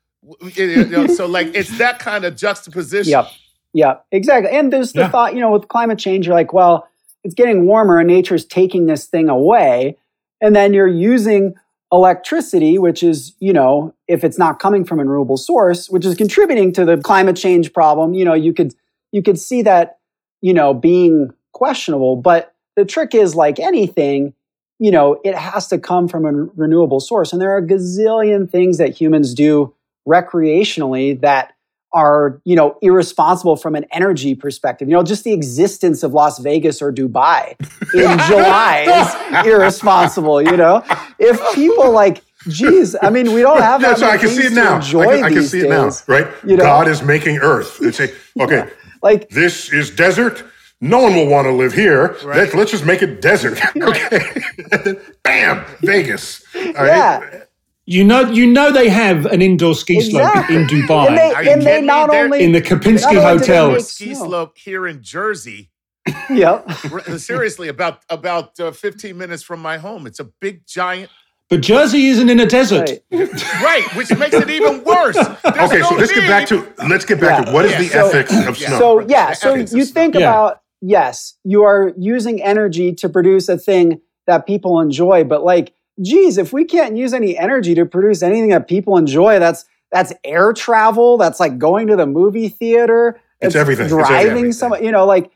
[0.54, 3.12] You know, so like it's that kind of juxtaposition.
[3.12, 3.28] Yep.
[3.74, 4.06] Yep.
[4.12, 4.52] Exactly.
[4.52, 5.10] And there's the Yeah.
[5.10, 6.88] thought, you know, with climate change, you're like, well,
[7.24, 9.98] it's getting warmer and nature's taking this thing away.
[10.42, 11.54] And then you're using
[11.92, 16.16] electricity, which is, you know, if it's not coming from a renewable source, which is
[16.16, 18.74] contributing to the climate change problem, you know, you could
[19.12, 19.98] you could see that,
[20.42, 22.16] you know, being questionable.
[22.16, 24.34] But the trick is like anything,
[24.78, 27.34] you know, it has to come from a renewable source.
[27.34, 29.74] And there are a gazillion things that humans do
[30.08, 31.54] recreationally that
[31.92, 36.40] are you know irresponsible from an energy perspective you know just the existence of las
[36.40, 37.56] vegas or dubai
[37.94, 40.84] in july is irresponsible you know
[41.18, 44.46] if people like geez i mean we don't have that that's why I can see
[44.46, 44.78] it now.
[44.78, 46.28] I can, I can see it now, right?
[46.46, 46.64] you know?
[46.64, 47.80] God is making earth.
[47.82, 48.70] It's a, okay,
[49.02, 50.44] like this is desert.
[50.82, 52.16] No one will want to live here.
[52.24, 53.60] Let's, let's just make it desert.
[53.82, 54.20] Okay.
[54.72, 56.44] And then, Bam, Vegas.
[56.56, 57.44] All right.
[57.90, 60.56] Yeah You know, you know they have an indoor ski slope Exactly.
[60.58, 63.26] in Dubai And they, Are you and they not They're- only in the Kempinski Not
[63.26, 63.80] only do they Hotel.
[63.82, 65.62] ski slope here in Jersey.
[66.30, 66.72] Yep.
[67.18, 70.08] Seriously, about about uh, 15 minutes from my home.
[70.08, 71.10] It's a big giant.
[71.50, 72.90] But Jersey isn't in a desert.
[73.12, 73.30] Right.
[73.70, 75.16] Right, which makes it even worse.
[75.16, 76.56] There's Okay, so let's get back to
[76.88, 77.46] let's get back Yeah.
[77.46, 77.80] to what is Yeah.
[77.82, 78.68] the So- ethics of yeah.
[78.68, 78.80] snow?
[78.80, 79.94] So yeah, The so ethics of you snow.
[80.02, 80.30] think Yeah.
[80.30, 83.86] about yes, you are using energy to produce a thing
[84.28, 88.50] that people enjoy, but like, geez, if we can't use any energy to produce anything
[88.50, 93.56] that people enjoy, that's that's air travel, that's like going to the movie theater, It's
[93.56, 93.88] everything.
[93.88, 94.52] Driving everything.
[94.54, 95.32] some, you know, like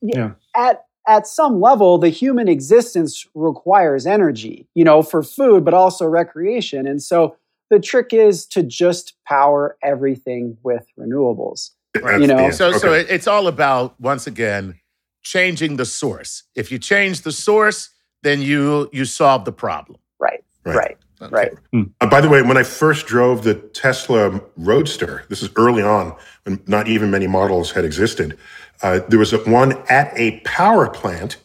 [0.00, 0.32] Yeah.
[0.56, 6.06] at at some level, the human existence requires energy, you know, for food, but also
[6.06, 7.36] recreation, and so.
[7.70, 11.72] The trick is to just power everything with renewables.
[11.92, 12.54] That's you know, the end.
[12.54, 13.00] So, so Okay.
[13.02, 14.80] it, it's all about once again
[15.22, 16.44] changing the source.
[16.54, 17.90] If you change the source,
[18.22, 19.98] then you you solve the problem.
[20.18, 20.44] Right.
[20.64, 20.76] Right.
[20.76, 20.96] Right.
[21.20, 21.34] Okay.
[21.72, 21.86] Right.
[22.00, 26.14] Uh, by the way, when I first drove the Tesla Roadster, this is early on
[26.44, 28.38] when not even many models had existed.
[28.82, 31.38] Uh, there was a, one at a power plant,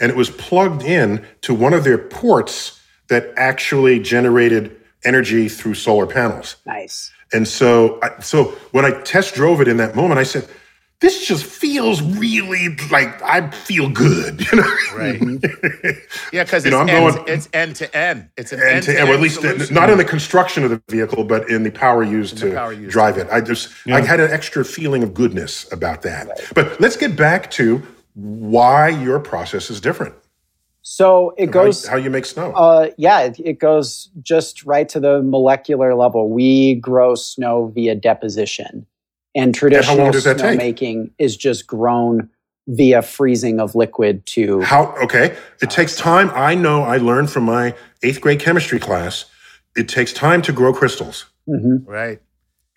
[0.00, 5.74] and it was plugged in to one of their ports that actually generated energy through
[5.74, 6.56] solar panels.
[6.64, 7.12] Nice.
[7.32, 10.48] And so, I, so when I test drove it in that moment, I said,
[11.00, 15.20] "This just feels really like I feel good." You know, Right.
[16.32, 18.28] Yeah, because You it's, know, I'm end, going- it's end to end.
[18.36, 19.16] It's an end, to end, and end.
[19.16, 22.50] at least not in the construction of the vehicle, but in the power used the
[22.50, 23.28] to power used drive it.
[23.30, 26.28] I just I had an extra feeling of goodness about that.
[26.54, 27.82] But let's get back to
[28.14, 30.14] why your process is different.
[30.82, 32.50] So it How, goes, how you make snow.
[32.52, 36.30] uh, yeah, it, it goes just right to the molecular level.
[36.30, 38.86] We grow snow via deposition,
[39.34, 42.30] and traditional long does snowmaking is just grown
[42.66, 44.60] via freezing of liquid to.
[44.60, 45.36] how okay?
[45.62, 46.30] It takes time.
[46.34, 46.82] I know.
[46.82, 49.24] I learned from my eighth grade chemistry class.
[49.76, 51.26] It takes time to grow crystals.
[51.48, 51.84] Mhm.
[51.86, 52.20] Right.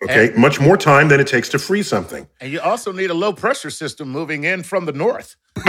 [0.04, 2.26] Okay, much more time than it takes to freeze something.
[2.40, 5.36] And you also need a low pressure system moving in from the north.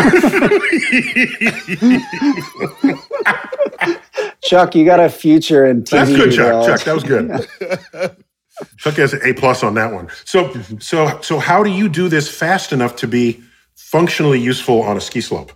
[4.42, 5.90] Chuck, you got a future in TV.
[5.92, 6.66] That's good, Chuck.
[6.66, 8.16] Chuck, that was good.
[8.78, 10.10] Chuck has an A plus on that one.
[10.26, 13.42] So, so, so, how do you do this fast enough to be
[13.76, 15.52] functionally useful on a ski slope?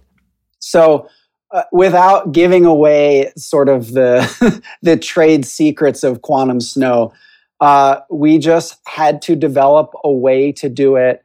[0.59, 1.07] So,
[1.51, 7.13] uh, without giving away sort of the the trade secrets of quantum snow,
[7.59, 11.23] uh, we just had to develop a way to do it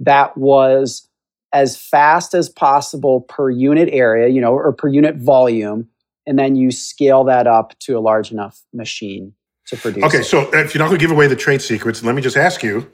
[0.00, 1.08] that was
[1.52, 5.88] as fast as possible per unit area, you know, or per unit volume,
[6.26, 9.32] and then you scale that up to a large enough machine
[9.66, 10.04] to produce.
[10.04, 10.24] Okay, it.
[10.24, 12.62] so if you're not going to give away the trade secrets, let me just ask
[12.62, 12.90] you: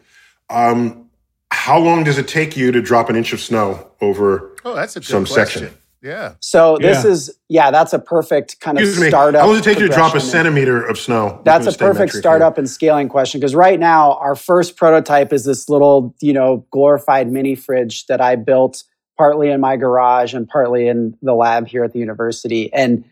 [0.49, 1.09] um,
[1.51, 4.97] How long does it take you to drop an inch of snow over Oh, that's
[4.97, 5.63] a good some question.
[5.63, 5.77] section?
[6.03, 6.33] Yeah.
[6.41, 7.11] So this Yeah.
[7.11, 9.09] is yeah, that's a perfect kind of Excuse me.
[9.11, 9.41] startup.
[9.43, 11.43] How long does it take you to drop a centimeter of snow?
[11.45, 12.21] That's a perfect metric here.
[12.23, 16.65] startup and scaling question because right now our first prototype is this little, you know,
[16.71, 18.83] glorified mini fridge that I built
[19.19, 22.73] partly in my garage and partly in the lab here at the university.
[22.73, 23.05] And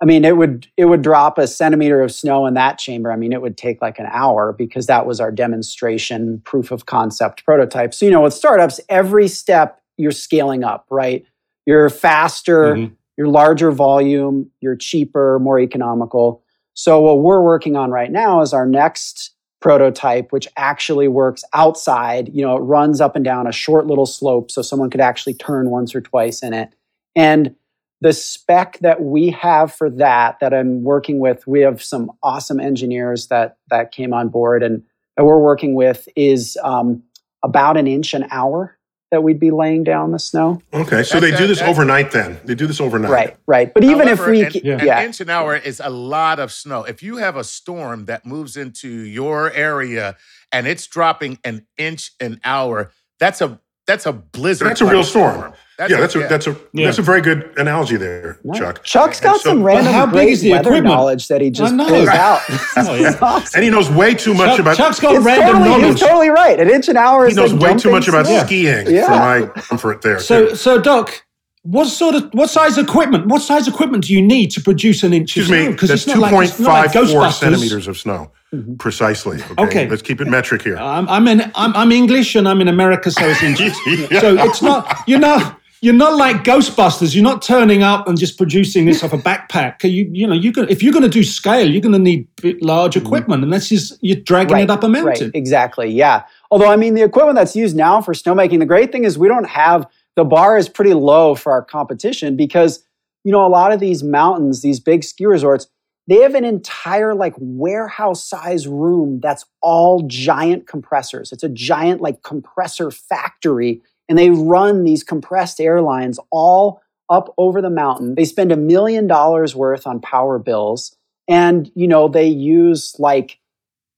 [0.00, 3.10] I mean, it would it would drop a centimeter of snow in that chamber.
[3.10, 6.86] I mean, it would take like an hour because that was our demonstration proof of
[6.86, 7.94] concept prototype.
[7.94, 11.24] So, you know, with startups, every step you're scaling up, right?
[11.64, 12.92] You're faster, Mhm.
[13.16, 16.42] you're larger volume, you're cheaper, more economical.
[16.74, 19.32] So what we're working on right now is our next
[19.62, 22.28] prototype, which actually works outside.
[22.34, 25.32] You know, it runs up and down a short little slope, so someone could actually
[25.34, 26.68] turn once or twice in it.
[27.16, 27.54] And
[28.00, 32.60] the spec that we have for that, that I'm working with, we have some awesome
[32.60, 34.82] engineers that that came on board and
[35.16, 37.02] that we're working with is um,
[37.42, 38.76] about an inch an hour
[39.12, 40.60] that we'd be laying down the snow.
[40.74, 42.10] Okay, so That's they do this that's- overnight.
[42.10, 43.10] Then they do this overnight.
[43.10, 43.72] Right, right.
[43.72, 44.98] But even However, if we, an, ke- Yeah.
[44.98, 46.82] an inch an hour is a lot of snow.
[46.82, 50.16] If you have a storm that moves into your area
[50.52, 54.68] and it's dropping an inch an hour, that's a that's a blizzard.
[54.68, 55.54] That's a type real storm.
[55.78, 56.26] That's yeah, a- that's a yeah.
[56.28, 56.86] that's a Yeah.
[56.86, 58.58] that's a very good analogy there, Right.
[58.58, 58.82] Chuck.
[58.82, 60.94] Chuck's And got so- some But random how big great is the weather equipment?
[60.94, 61.86] knowledge that he just know.
[61.86, 62.40] pulls out.
[62.78, 63.10] Oh, yeah.
[63.10, 63.50] It's awesome.
[63.54, 64.76] And he knows way too much Chuck, about.
[64.76, 65.86] Chuck's got It's random totally, knowledge.
[65.98, 66.58] He's totally right.
[66.60, 68.44] An inch an hour he is knows like way too much about snow.
[68.44, 69.04] skiing Yeah.
[69.06, 70.18] for my comfort there.
[70.18, 70.56] So, too.
[70.56, 71.24] so Doc,
[71.62, 73.26] what sort of what size equipment?
[73.26, 75.70] What size equipment do you need to produce an inch excuse of snow?
[75.70, 78.76] me, that's it's two like, it's not like four centimeters of snow, mm-hmm.
[78.76, 79.42] precisely.
[79.42, 79.62] Okay?
[79.64, 79.88] Okay.
[79.88, 80.76] let's keep it metric here.
[80.76, 83.74] I'm I'm, in, I'm I'm English and I'm in America, so it's inches.
[84.20, 87.14] So it's not you're not you're not like Ghostbusters.
[87.14, 89.82] You're not turning up and just producing this off a backpack.
[89.84, 92.28] You you know you can if you're going to do scale, you're going to need
[92.62, 93.06] large mm-hmm.
[93.06, 95.26] equipment, and that's just you're dragging it up a mountain.
[95.26, 95.90] Right, exactly.
[95.90, 96.24] Yeah.
[96.50, 99.28] Although, I mean, the equipment that's used now for snowmaking, the great thing is we
[99.28, 102.84] don't have the bar is pretty low for our competition because,
[103.24, 105.66] you know, a lot of these mountains, these big ski resorts,
[106.08, 111.32] they have an entire like warehouse size room that's all giant compressors.
[111.32, 117.60] It's a giant like compressor factory and they run these compressed airlines all up over
[117.62, 118.14] the mountain.
[118.14, 120.96] They spend a million dollars worth on power bills.
[121.28, 123.38] And you know they use like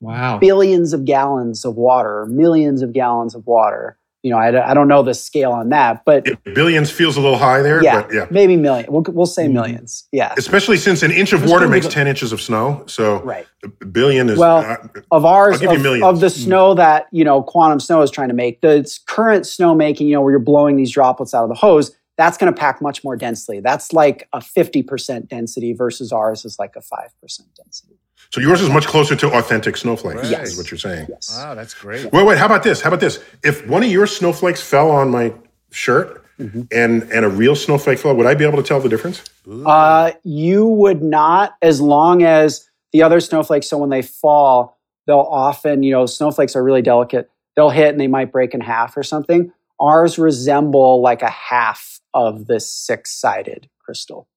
[0.01, 0.39] wow.
[0.39, 4.89] billions of gallons of water, millions of gallons of water you know, I, I don't
[4.89, 7.83] know the scale on that, but billions feels a little high there.
[7.83, 8.91] Yeah, but yeah, maybe million.
[8.91, 9.55] We'll, we'll say mm-hmm.
[9.55, 10.09] millions.
[10.11, 12.85] Yeah, especially since an inch of water makes ten inches of snow.
[12.87, 14.77] So right, a billion is well uh,
[15.13, 16.31] of ours of, of, the mm.
[16.31, 18.61] snow that you know quantum snow is trying to make.
[18.61, 21.97] The current snow making, you know, where you're blowing these droplets out of the hose,
[22.17, 23.61] that's going to pack much more densely.
[23.61, 27.98] That's like a fifty percent density versus ours is like a five percent density.
[28.31, 30.23] So yours is much closer to authentic snowflakes.
[30.23, 30.31] Right.
[30.31, 30.53] Yes.
[30.53, 31.07] Is what you're saying.
[31.09, 31.35] Yes.
[31.35, 32.13] Wow, that's great.
[32.13, 32.39] Wait, wait.
[32.39, 32.81] How about this?
[32.81, 33.23] How about this?
[33.43, 35.33] If one of your snowflakes fell on my
[35.71, 36.63] shirt mm-hmm.
[36.71, 39.23] and and a real snowflake fell, would I be able to tell the difference?
[39.67, 43.67] Uh, you would not, as long as the other snowflakes.
[43.69, 47.31] So when they fall, they'll often, you know, snowflakes are really delicate.
[47.57, 49.53] They'll hit and they might break in half or something.
[49.81, 54.29] Ours resemble like a half of this six-sided crystal.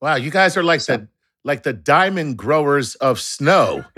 [0.00, 1.08] Wow, you guys are like so, the
[1.44, 3.84] like the diamond growers of snow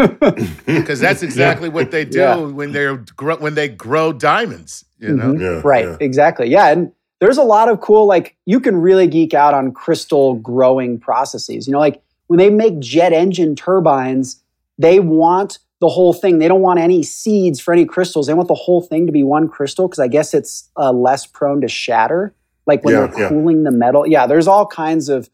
[0.66, 1.74] because that's exactly yeah.
[1.74, 2.36] what they do yeah.
[2.36, 2.96] when they're
[3.38, 5.32] when they grow diamonds you know?
[5.32, 5.42] Mm-hmm.
[5.42, 6.48] yeah, right exactly.
[6.48, 10.34] Yeah and there's a lot of cool like you can really geek out on crystal
[10.34, 11.66] growing processes.
[11.66, 14.42] You know like when they make jet engine turbines
[14.78, 16.38] they want the whole thing.
[16.38, 18.26] They don't want any seeds for any crystals.
[18.26, 21.26] They want the whole thing to be one crystal because i guess it's uh, less
[21.26, 22.34] prone to shatter
[22.66, 24.06] like when they're cooling the metal.
[24.06, 25.28] Yeah there's all kinds of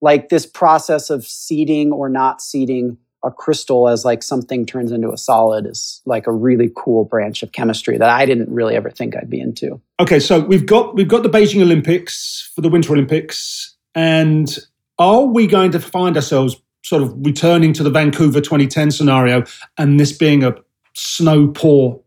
[0.00, 5.10] like this process of seeding or not seeding a crystal as like something turns into
[5.10, 8.90] a solid is like a really cool branch of chemistry that I didn't really ever
[8.90, 9.80] think I'd be into.
[9.98, 14.56] Okay, so we've got we've got the Beijing Olympics for the Winter Olympics, and
[14.98, 19.44] are we going to find ourselves sort of returning to the Vancouver 2010 scenario
[19.76, 20.54] and this being a
[20.94, 22.00] snow pour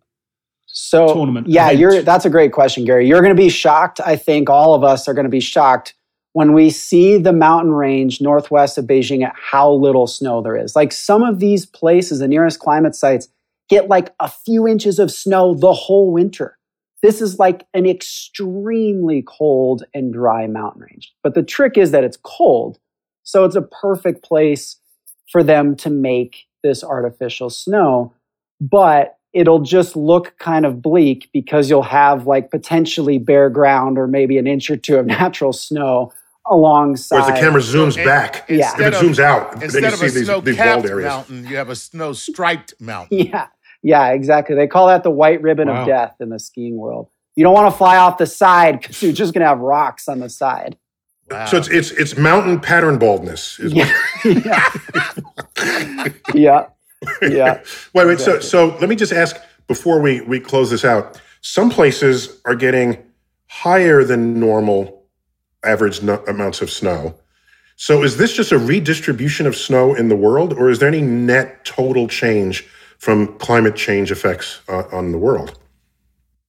[0.68, 1.48] so tournament?
[1.48, 1.80] Yeah, event?
[1.80, 3.08] you're that's a great question, Gary.
[3.08, 4.00] You're going to be shocked.
[4.06, 5.96] I think all of us are going to be shocked
[6.34, 10.76] when we see the mountain range northwest of Beijing at how little snow there is.
[10.76, 13.30] Like some of these places, the nearest climate sites,
[13.70, 16.58] get like a few inches of snow the whole winter.
[17.02, 21.14] This is like an extremely cold and dry mountain range.
[21.24, 22.80] But the trick is that it's cold.
[23.24, 24.78] So it's a perfect place
[25.32, 28.14] for them to make this artificial snow.
[28.60, 34.08] But it'll just look kind of bleak because you'll have like potentially bare ground or
[34.08, 36.12] maybe an inch or two of natural snow
[36.48, 37.22] alongside.
[37.22, 38.50] Whereas the camera zooms so back.
[38.50, 38.74] Yeah.
[38.74, 41.08] If it zooms out, instead then you of see a these, snow these bald areas.
[41.08, 43.20] mountain, you have a snow striped mountain.
[43.28, 43.48] Yeah.
[43.82, 44.58] Yeah, exactly.
[44.58, 45.82] They call that the white ribbon wow.
[45.82, 47.08] of death in the skiing world.
[47.36, 50.10] You don't want to fly off the side because you're just going to have rocks
[50.10, 50.78] on the side.
[51.32, 51.46] Wow.
[51.46, 53.58] So it's it's it's mountain pattern baldness.
[53.60, 53.90] yeah.
[54.26, 54.70] yeah.
[56.34, 56.66] yeah.
[57.22, 57.62] Yeah.
[57.94, 58.14] wait, wait.
[58.14, 58.42] Exactly.
[58.42, 59.38] So so let me just ask
[59.68, 61.20] before we we close this out.
[61.42, 63.04] Some places are getting
[63.48, 65.04] higher than normal
[65.64, 67.16] average no- amounts of snow.
[67.76, 71.02] So is this just a redistribution of snow in the world, or is there any
[71.02, 75.58] net total change from climate change effects uh, on the world?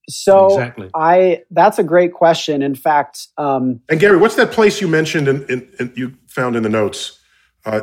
[0.09, 0.91] So exactly.
[0.93, 2.63] I that's a great question.
[2.63, 6.69] In fact, um, and Gary, what's that place you mentioned and you found in the
[6.69, 7.21] notes?
[7.65, 7.83] Uh,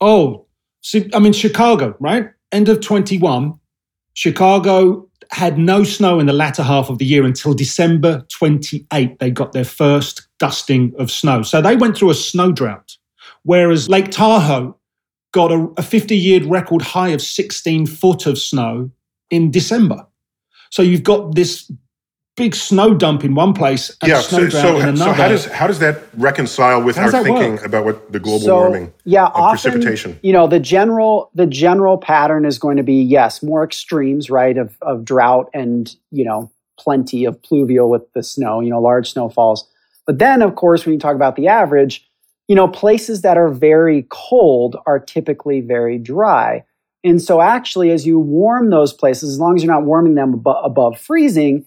[0.00, 0.47] oh, see,
[1.14, 2.30] I mean Chicago, right?
[2.52, 3.54] End of twenty one,
[4.14, 9.18] Chicago had no snow in the latter half of the year until December 28.
[9.18, 11.42] They got their first dusting of snow.
[11.42, 12.96] So they went through a snow drought.
[13.42, 14.76] Whereas Lake Tahoe
[15.32, 18.90] got a 50 year record high of 16 foot of snow
[19.30, 20.06] in December.
[20.70, 21.70] So you've got this
[22.38, 24.96] big snow dump in one place and yeah, snow so, so, in another.
[24.96, 27.66] So how does how does that reconcile with our thinking work?
[27.66, 30.18] about what the global so, warming yeah, of often, precipitation?
[30.22, 34.56] You know, the general the general pattern is going to be yes, more extremes, right,
[34.56, 39.12] of of drought and you know plenty of pluvial with the snow, you know, large
[39.12, 39.68] snowfalls.
[40.06, 42.08] But then, of course, when you talk about the average,
[42.46, 46.64] you know, places that are very cold are typically very dry.
[47.04, 50.34] And so, actually, as you warm those places, as long as you're not warming them
[50.34, 51.66] ab- above freezing,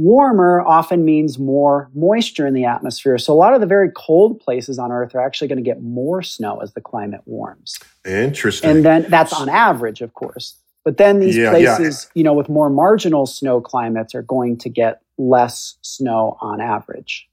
[0.00, 3.18] Warmer often means more moisture in the atmosphere.
[3.18, 5.82] So a lot of the very cold places on Earth are actually going to get
[5.82, 7.78] more snow as the climate warms.
[8.06, 8.70] Interesting.
[8.70, 10.56] And then that's on average, of course.
[10.86, 12.18] But then these yeah, places, yeah.
[12.18, 17.28] you know, with more marginal snow climates are going to get less snow on average.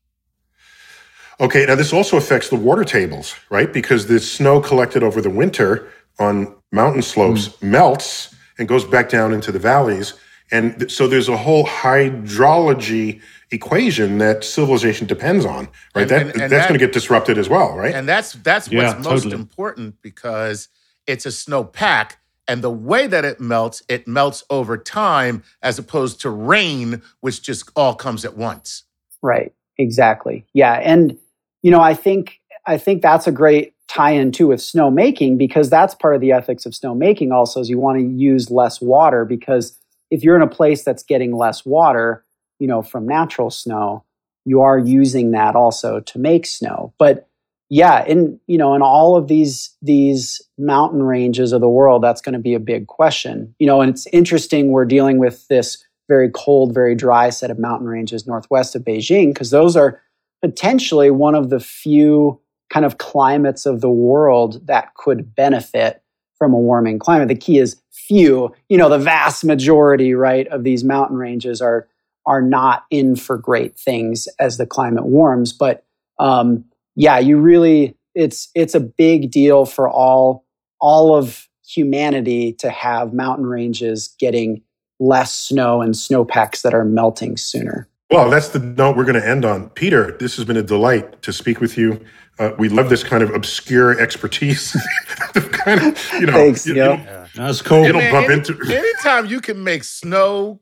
[1.40, 3.72] Okay, now this also affects the water tables, right?
[3.72, 5.88] Because the snow collected over the winter
[6.20, 7.64] on mountain slopes mm.
[7.64, 10.16] melts and goes back down into the valleys
[10.52, 13.22] and so there's a whole hydrology
[13.52, 16.02] equation that civilization depends on, right?
[16.04, 17.94] And- that and- and that's that- going to get disrupted as well, right?
[17.96, 20.68] And that's that's Yeah, what's most important because
[21.06, 22.18] it's a snow pack.
[22.50, 27.42] And the way that it melts, it melts over time as opposed to rain, which
[27.42, 28.84] just all comes at once.
[29.22, 29.54] Right.
[29.78, 30.46] Exactly.
[30.54, 30.74] Yeah.
[30.76, 31.18] And
[31.62, 35.96] you know, I think I think that's a great tie-in too with snowmaking because that's
[35.96, 39.78] part of the ethics of snowmaking also is you want to use less water because
[40.10, 42.26] if you're in a place that's getting less water,
[42.60, 44.04] you know, from natural snow,
[44.46, 46.94] you are using that also to make snow.
[46.98, 47.28] But
[47.70, 52.22] yeah, in you know, in all of these these mountain ranges of the world, that's
[52.22, 53.54] going to be a big question.
[53.60, 57.60] You know, and it's interesting we're dealing with this very cold, very dry set of
[57.60, 60.02] mountain ranges northwest of Beijing because those are
[60.42, 62.40] potentially one of the few
[62.70, 66.02] kind of climates of the world that could benefit
[66.38, 67.28] from a warming climate.
[67.28, 68.54] The key is few.
[68.70, 71.88] You know, the vast majority, right, of these mountain ranges are
[72.26, 75.54] are not in for great things as the climate warms.
[75.54, 75.86] But
[76.20, 76.66] um,
[76.96, 80.46] yeah, you really it's it's a big deal for all
[80.80, 84.62] all of humanity to have mountain ranges getting
[85.00, 87.88] less snow and snowpacks that are melting sooner.
[88.10, 89.70] Well, that's the note we're going to end on.
[89.72, 92.00] Peter, this has been a delight to speak with you.
[92.40, 94.76] Uh, we love this kind of obscure expertise.
[95.34, 96.92] Kind of, you know, Thanks, you, Neil.
[97.00, 97.84] you don't, That's cool.
[97.86, 100.60] you don't Man, bump any- into anytime you can make snow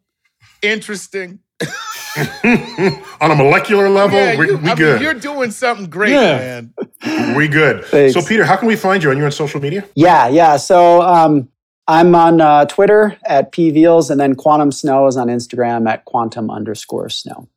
[0.61, 1.39] interesting,
[3.21, 4.17] on a molecular level.
[4.17, 4.93] yeah, we you, we good.
[4.95, 6.61] mean, you're doing something great, Yeah.
[7.03, 7.35] man.
[7.35, 7.85] we good.
[7.85, 8.13] Thanks.
[8.13, 9.09] So, Peter, how can we find you?
[9.09, 9.87] Are you on social media?
[9.95, 10.57] Yeah, yeah.
[10.57, 11.49] So um,
[11.87, 16.49] I'm on uh, Twitter at pveals, and then Quantum Snow is on Instagram at quantum
[16.49, 17.47] underscore snow.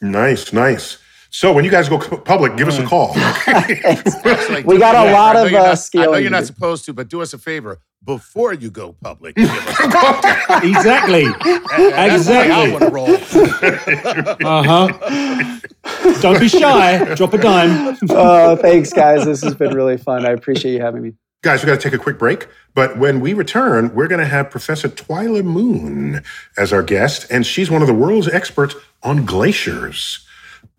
[0.00, 0.98] Nice, nice.
[1.34, 3.12] So, when you guys go public, give us a call.
[3.16, 6.84] Actually, We got a yeah, lot I of, uh, not- I know you're not supposed
[6.84, 9.36] to, but do us a favor before you go public.
[9.36, 10.60] give us a call.
[10.62, 11.24] exactly.
[11.24, 12.70] That's the I Exactly.
[12.72, 14.46] want to roll.
[14.46, 16.20] Uh huh.
[16.20, 17.14] Don't be shy.
[17.14, 17.96] Drop a dime.
[18.10, 19.24] Uh, thanks, guys.
[19.24, 20.26] This has been really fun.
[20.26, 21.12] I appreciate you having me.
[21.42, 22.46] Guys, we got to take a quick break.
[22.74, 26.22] But when we return, we're going to have Professor Twyla Moon
[26.58, 30.26] as our guest, and she's one of the world's experts on glaciers.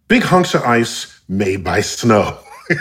[0.08, 2.38] Big hunks of ice made by snow.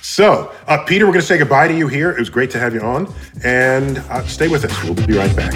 [0.00, 2.10] so, uh, Peter, we're going to say goodbye to you here.
[2.10, 3.12] It was great to have you on,
[3.44, 4.82] and uh, stay with us.
[4.82, 5.52] We'll be right back.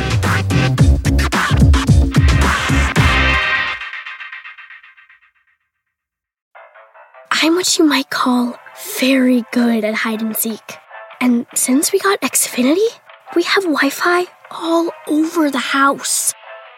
[7.30, 8.56] I'm what you might call
[8.98, 10.76] very good at hide and seek.
[11.20, 12.86] And since we got Xfinity,
[13.34, 16.34] we have Wi Fi all over the house,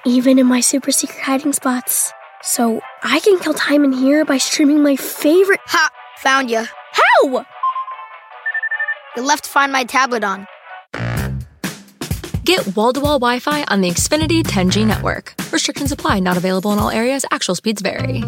[0.06, 2.12] even in my super secret hiding spots.
[2.43, 5.61] So I can kill time in here by streaming my favorite.
[5.66, 5.91] Ha!
[6.18, 6.64] Found you.
[6.93, 7.45] How?
[9.16, 10.47] You left Find My tablet on.
[12.45, 15.34] Get wall to wall Wi Fi on the Xfinity 10G network.
[15.53, 17.24] Restrictions apply, not available in all areas.
[17.30, 18.24] Actual speeds vary.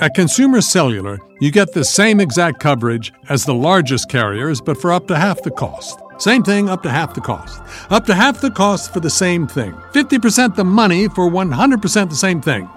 [0.00, 4.92] At Consumer Cellular, you get the same exact coverage as the largest carriers, but for
[4.92, 5.98] up to half the cost.
[6.20, 7.62] Same thing, up to half the cost.
[7.90, 9.72] Up to half the cost for the same thing.
[9.92, 12.68] 50% the money for 100% the same thing.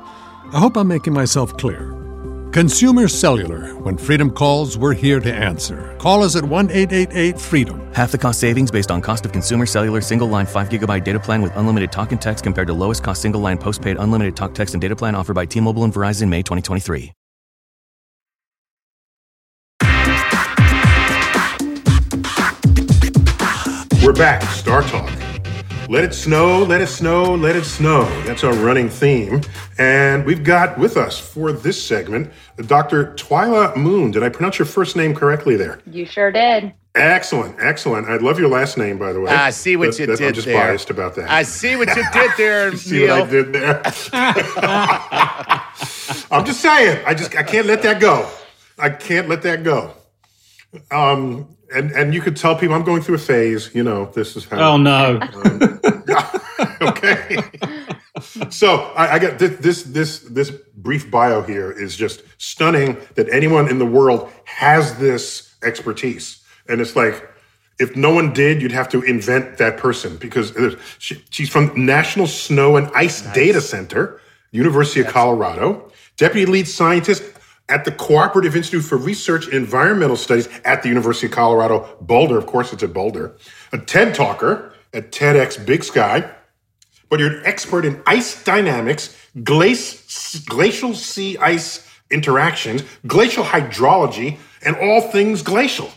[0.54, 1.92] I hope I'm making myself clear.
[2.54, 3.76] Consumer Cellular.
[3.78, 5.94] When freedom calls, we're here to answer.
[6.00, 7.92] Call us at 1 888 freedom.
[7.94, 11.20] Half the cost savings based on cost of consumer cellular single line 5 gigabyte data
[11.20, 14.54] plan with unlimited talk and text compared to lowest cost single line postpaid unlimited talk
[14.54, 17.12] text and data plan offered by T Mobile and Verizon May 2023.
[24.04, 24.42] We're back.
[24.44, 25.10] Star Talk.
[25.90, 28.04] Let it snow, let it snow, let it snow.
[28.24, 29.42] That's our running theme.
[29.78, 32.32] And we've got with us for this segment
[32.66, 33.14] Dr.
[33.16, 34.12] Twyla Moon.
[34.12, 35.80] Did I pronounce your first name correctly there?
[35.86, 36.74] You sure did.
[36.96, 38.08] Excellent, excellent.
[38.08, 39.32] I love your last name, by the way.
[39.32, 40.68] I see what That- you that- did I'm just there.
[40.68, 41.30] biased about that.
[41.32, 43.26] I see what you did there, see what I Neil.
[43.26, 43.82] did there.
[46.32, 47.02] I'm just saying.
[47.06, 48.28] I just I can't let that go.
[48.78, 49.94] I can't let that go.
[50.92, 53.74] Um, and and you could tell people I'm going through a phase.
[53.74, 54.74] You know, this is how.
[54.74, 55.20] Oh no.
[55.44, 55.80] Um,
[56.82, 57.38] okay.
[58.50, 63.30] so I, I got this, this this this brief bio here is just stunning that
[63.30, 67.30] anyone in the world has this expertise, and it's like
[67.80, 70.54] if no one did, you'd have to invent that person because
[71.00, 77.24] she, she's from National Snow and Ice Data Center, University of Colorado, deputy lead scientist
[77.70, 82.38] at the Cooperative Institute for Research in Environmental Studies at the University of Colorado, Boulder.
[82.38, 83.38] Of course, it's at Boulder.
[83.72, 86.30] A TED talker at TEDx Big Sky
[87.14, 94.76] but you're an expert in ice dynamics, glace, glacial sea ice interactions, glacial hydrology, and
[94.78, 95.92] all things glacial.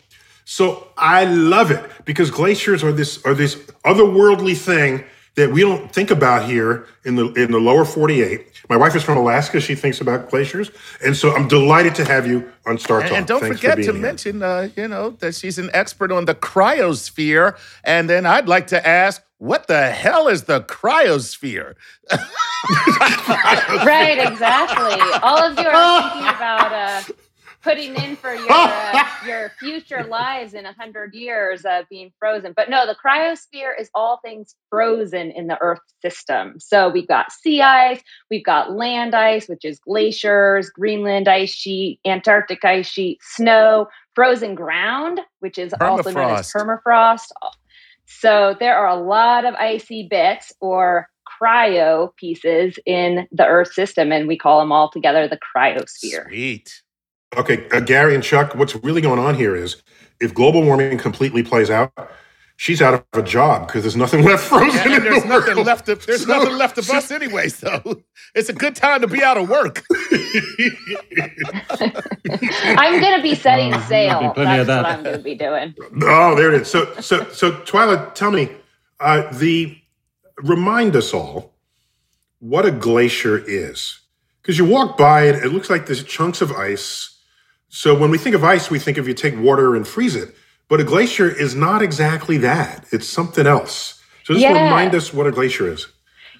[0.44, 5.04] So I love it because glaciers are this are this otherworldly thing
[5.36, 8.55] that we don't think about here in the in the lower 48.
[8.68, 9.60] My wife is from Alaska.
[9.60, 10.70] She thinks about glaciers,
[11.04, 13.08] and so I'm delighted to have you on Star Talk.
[13.08, 14.02] And, and don't Thanks forget for to here.
[14.02, 17.56] mention, uh, you know, that she's an expert on the cryosphere.
[17.84, 21.74] And then I'd like to ask, what the hell is the cryosphere?
[23.84, 24.98] right, exactly.
[25.22, 27.02] All of you are thinking about uh,
[27.66, 32.52] putting in for your uh, your future lives in a hundred years of being frozen.
[32.56, 36.58] But no, the cryosphere is all things frozen in the Earth system.
[36.58, 38.00] So we've got sea ice,
[38.30, 44.54] we've got land ice, which is glaciers, Greenland ice sheet, Antarctic ice sheet, snow, frozen
[44.54, 47.32] ground, which is also known as permafrost.
[48.06, 51.08] So there are a lot of icy bits or
[51.42, 56.28] cryo pieces in the Earth system, and we call them all together the cryosphere.
[56.28, 56.82] Sweet.
[57.36, 59.82] Okay, uh, Gary and Chuck, what's really going on here is
[60.20, 61.92] if global warming completely plays out,
[62.56, 64.78] she's out of a job because there's nothing left frozen.
[64.80, 65.66] And, in and there's the nothing world.
[65.66, 65.86] left.
[65.86, 67.48] To, there's So- nothing left of us anyway.
[67.48, 68.00] So
[68.34, 69.84] it's a good time to be out of work.
[72.78, 74.32] I'm going to be setting sail.
[74.34, 74.82] be That's that.
[74.82, 75.74] what I'm going to be doing.
[76.02, 76.68] Oh, there it is.
[76.70, 78.50] So, so, so, Twyla, tell me,
[79.00, 79.76] uh, the
[80.42, 81.52] remind us all
[82.38, 84.00] what a glacier is,
[84.40, 87.12] because you walk by it, it looks like there's chunks of ice.
[87.68, 90.34] So when we think of ice, we think of you take water and freeze it,
[90.68, 92.86] but a glacier is not exactly that.
[92.92, 94.00] It's something else.
[94.24, 94.64] So just Yeah.
[94.64, 95.86] remind us what a glacier is.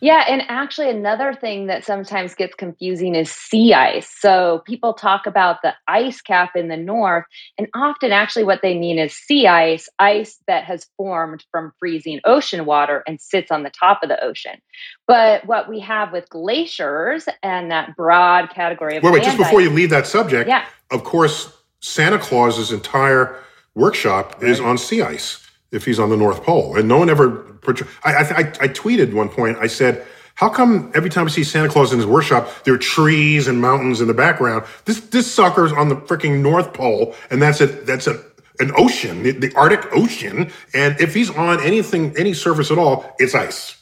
[0.06, 4.08] Yeah, and actually, another thing that sometimes gets confusing is sea ice.
[4.20, 7.24] So people talk about the ice cap in the north,
[7.58, 12.20] and often, actually, what they mean is sea ice, ice that has formed from freezing
[12.24, 14.60] ocean water and sits on the top of the ocean.
[15.08, 19.60] But what we have with glaciers and that broad category of Wait, wait, just before
[19.60, 20.66] you leave that subject, Yeah.
[20.92, 23.40] of course, Santa Claus's entire
[23.74, 26.76] workshop is on sea ice if he's on the North Pole.
[26.76, 27.58] And no one ever,
[28.04, 30.06] I, I, I tweeted one point, I said,
[30.36, 33.60] how come every time I see Santa Claus in his workshop, there are trees and
[33.60, 34.66] mountains in the background?
[34.84, 38.22] This this sucker's on the freaking North Pole, and that's a that's a
[38.60, 40.50] an ocean, the, the Arctic Ocean.
[40.74, 43.76] And if he's on anything, any surface at all, it's ice.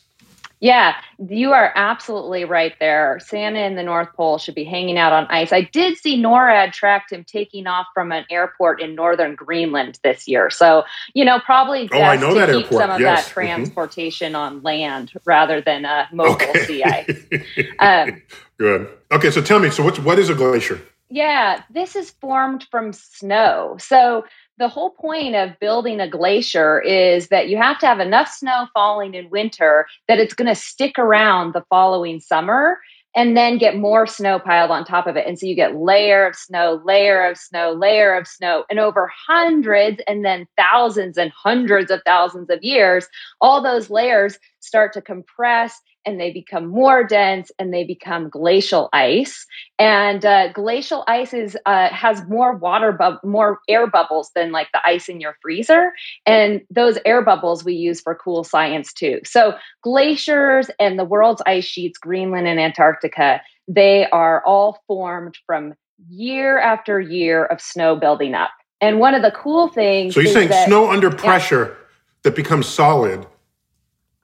[0.64, 0.94] Yeah,
[1.28, 3.20] you are absolutely right there.
[3.22, 5.52] Santa in the North Pole should be hanging out on ice.
[5.52, 10.26] I did see NORAD tracked him taking off from an airport in northern Greenland this
[10.26, 10.48] year.
[10.48, 13.26] So, you know, probably Oh, I know to that keep airport, some of yes.
[13.26, 13.34] that Mhm.
[13.34, 16.58] transportation on land rather than a mobile Okay.
[16.64, 17.26] sea ice.
[17.78, 18.22] Um,
[18.58, 18.88] Good.
[19.12, 20.80] Okay, so tell me, so what's what is a glacier?
[21.10, 23.76] Yeah, this is formed from snow.
[23.78, 24.24] So
[24.58, 28.68] the whole point of building a glacier is that you have to have enough snow
[28.72, 32.78] falling in winter that it's going to stick around the following summer
[33.16, 35.26] and then get more snow piled on top of it.
[35.26, 39.10] And so you get layer of snow, layer of snow, layer of snow, and over
[39.28, 43.06] hundreds and then thousands and hundreds of thousands of years,
[43.40, 48.88] all those layers start to compress and they become more dense and they become glacial
[48.92, 49.46] ice.
[49.78, 54.68] And uh, glacial ice is uh, has more water, bub- more air bubbles than like
[54.72, 55.92] the ice in your freezer.
[56.26, 59.20] And those air bubbles we use for cool science too.
[59.24, 65.74] So glaciers and the world's ice sheets, Greenland and Antarctica, they are all formed from
[66.08, 68.50] year after year of snow building up.
[68.80, 70.14] And one of the cool things.
[70.14, 71.16] So you're saying that- snow under Yeah.
[71.16, 71.76] pressure
[72.22, 73.26] that becomes solid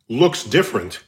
[0.08, 1.00] looks different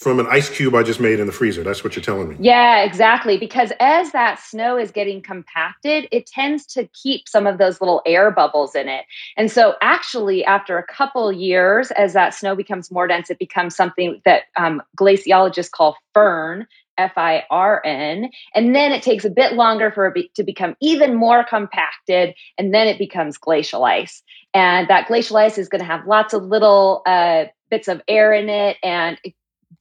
[0.00, 1.62] from an ice cube I just made in the freezer.
[1.62, 2.36] That's what you're telling me.
[2.40, 3.36] Yeah, exactly.
[3.36, 8.00] Because as that snow is getting compacted, it tends to keep some of those little
[8.06, 9.04] air bubbles in it.
[9.36, 13.76] And so, actually, after a couple years, as that snow becomes more dense, it becomes
[13.76, 16.66] something that um, glaciologists call firn.
[16.98, 18.28] F I R N.
[18.54, 22.34] And then it takes a bit longer for it be- to become even more compacted,
[22.58, 24.22] and then it becomes glacial ice.
[24.52, 28.34] And that glacial ice is going to have lots of little uh, bits of air
[28.34, 29.18] in it and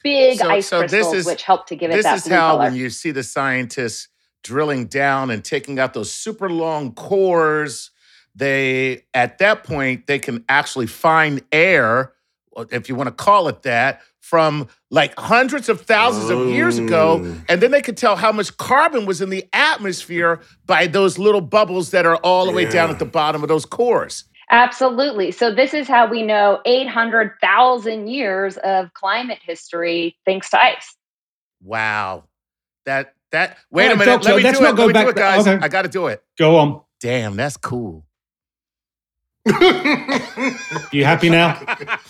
[0.03, 1.97] big So- ice so this crystals, is- which help to give it that.
[1.97, 2.63] this that is blue how color.
[2.65, 4.07] when you see the scientists
[4.43, 7.91] drilling down and taking out those super long cores
[8.35, 12.13] they at that point they can actually find air
[12.55, 16.77] uh, if you want to call it that from like hundreds of thousands of years
[16.77, 17.41] ago Oh.
[17.49, 21.41] and then they could tell how much carbon was in the atmosphere by those little
[21.41, 25.31] bubbles that are all the way down at the bottom of those cores Absolutely.
[25.31, 30.95] So this is how we know 800,000 years of climate history thanks to ice.
[31.63, 32.23] wow
[32.85, 34.93] that that wait All a minute let me let's do not it go let me
[34.93, 35.63] back do it guys Okay.
[35.63, 36.81] i gotta do it Go on.
[37.01, 38.05] damn that's cool
[40.91, 41.59] You happy now?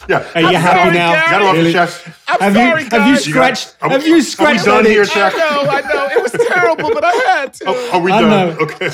[0.10, 0.28] Yeah.
[0.36, 1.12] Are you happy sorry, now?
[1.14, 1.30] Gary.
[1.30, 1.64] Got it off Really?
[1.72, 2.08] your chest.
[2.28, 3.28] I'm have sorry, you have you guys.
[3.28, 5.12] You got- scratched are we- have are you we scratched done that here, itch?
[5.12, 5.34] Chuck?
[5.36, 6.08] I know, I know.
[6.18, 7.64] It was terrible, but I had to.
[7.68, 8.30] Oh, are we I done?
[8.30, 8.58] know.
[8.62, 8.90] Okay.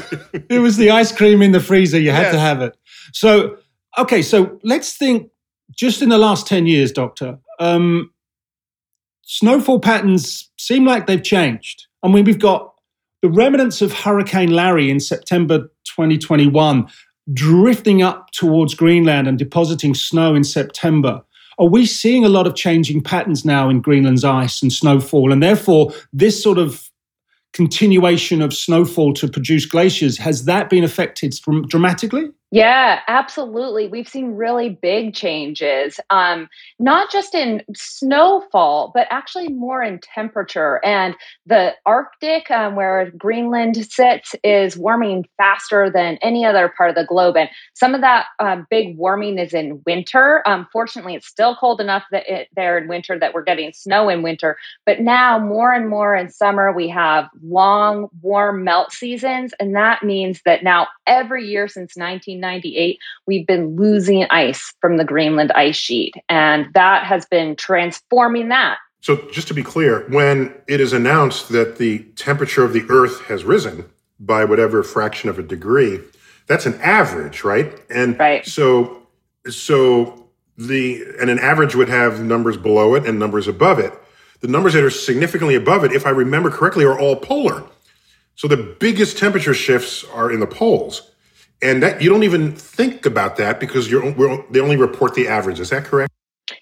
[0.49, 1.99] It was the ice cream in the freezer.
[1.99, 2.77] You had to have it.
[3.14, 3.58] So,
[3.97, 5.30] okay, so let's think
[5.76, 8.12] just in the last 10 years, Doctor, um,
[9.24, 11.88] snowfall patterns seem like they've changed.
[12.03, 12.74] I mean, we've got
[13.22, 16.88] the remnants of Hurricane Larry in September 2021
[17.34, 21.24] drifting up towards Greenland and depositing snow in September.
[21.58, 25.32] Are we seeing a lot of changing patterns now in Greenland's ice and snowfall?
[25.32, 26.89] And therefore, this sort of
[27.53, 31.34] continuation of snowfall to produce glaciers, has that been affected
[31.68, 32.30] dramatically?
[32.51, 33.87] Yeah, absolutely.
[33.87, 36.47] We've seen really big changes, um,
[36.79, 40.79] not just in snowfall, but actually more in temperature.
[40.85, 41.15] And
[41.45, 47.03] the Arctic, um, where Greenland sits, is warming faster than any other part of the
[47.05, 47.35] globe.
[47.35, 50.41] And some of that um, big warming is in winter.
[50.47, 54.07] Um, fortunately, it's still cold enough that it, there in winter that we're getting snow
[54.07, 54.55] in winter.
[54.85, 59.53] But now, more and more in summer, we have long, warm melt seasons.
[59.59, 62.34] And that means that now every year since 19.
[62.41, 66.15] 1998, we've been losing ice from the Greenland ice sheet.
[66.29, 68.77] And that has been transforming that.
[69.01, 73.21] So, just to be clear, when it is announced that the temperature of the Earth
[73.25, 73.86] has risen
[74.19, 75.99] by whatever fraction of a degree,
[76.47, 77.71] that's an average, right?
[77.89, 78.45] And right.
[78.45, 79.05] so,
[79.47, 80.27] so
[80.57, 83.93] the and an average would have numbers below it and numbers above it.
[84.41, 87.63] The numbers that are significantly above it, if I remember correctly, are all polar.
[88.36, 91.11] So the biggest temperature shifts are in the poles
[91.62, 94.14] and that you don't even think about that because you're
[94.49, 95.60] they only report the average.
[95.60, 96.12] Is that correct?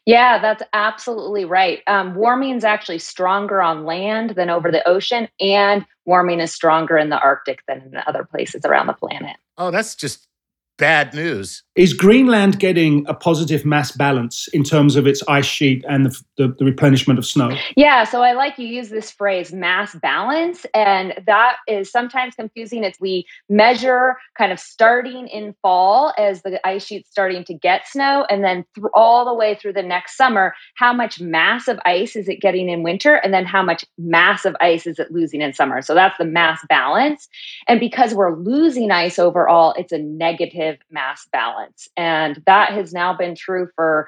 [0.05, 1.81] Yeah, that's absolutely right.
[1.87, 6.97] Um, warming is actually stronger on land than over the ocean, and warming is stronger
[6.97, 9.35] in the Arctic than in other places around the planet.
[9.57, 10.27] Oh, that's just
[10.83, 11.63] bad news.
[11.75, 16.21] Is Greenland getting a positive mass balance in terms of its ice sheet and the,
[16.37, 17.57] the, the, replenishment of snow?
[17.77, 22.83] Yeah, so I like you use this phrase mass balance, and that is sometimes confusing
[22.83, 27.87] as we measure kind of starting in fall as the ice sheet's starting to get
[27.87, 31.79] snow, and then th- all the way through the next summer, how much mass of
[31.85, 35.11] ice is it getting in winter, and then how much mass of ice is it
[35.11, 35.81] losing in summer.
[35.81, 37.29] So that's the mass balance.
[37.67, 41.87] And because we're losing ice overall, it's a negative mass balance.
[41.97, 44.07] And that has now been true for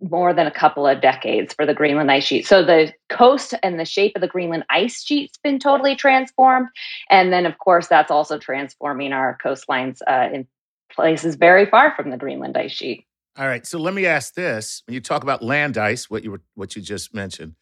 [0.00, 2.46] more than a couple of decades for the Greenland ice sheet.
[2.46, 6.68] So the coast and the shape of the Greenland ice sheet's been totally transformed.
[7.10, 10.46] And then, of course, that's also transforming our coastlines uh, in
[10.90, 13.04] places very far from the Greenland ice sheet.
[13.38, 13.66] All right.
[13.66, 16.74] So let me ask this: When you talk about land ice, what you were, what
[16.74, 17.54] you just mentioned,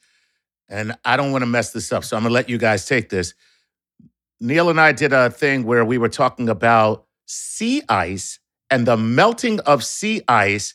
[0.68, 2.86] and I don't want to mess this up, so I'm going to let you guys
[2.86, 3.34] take this.
[4.40, 8.96] Neil and I did a thing where we were talking about sea ice and the
[8.96, 10.74] melting of sea ice,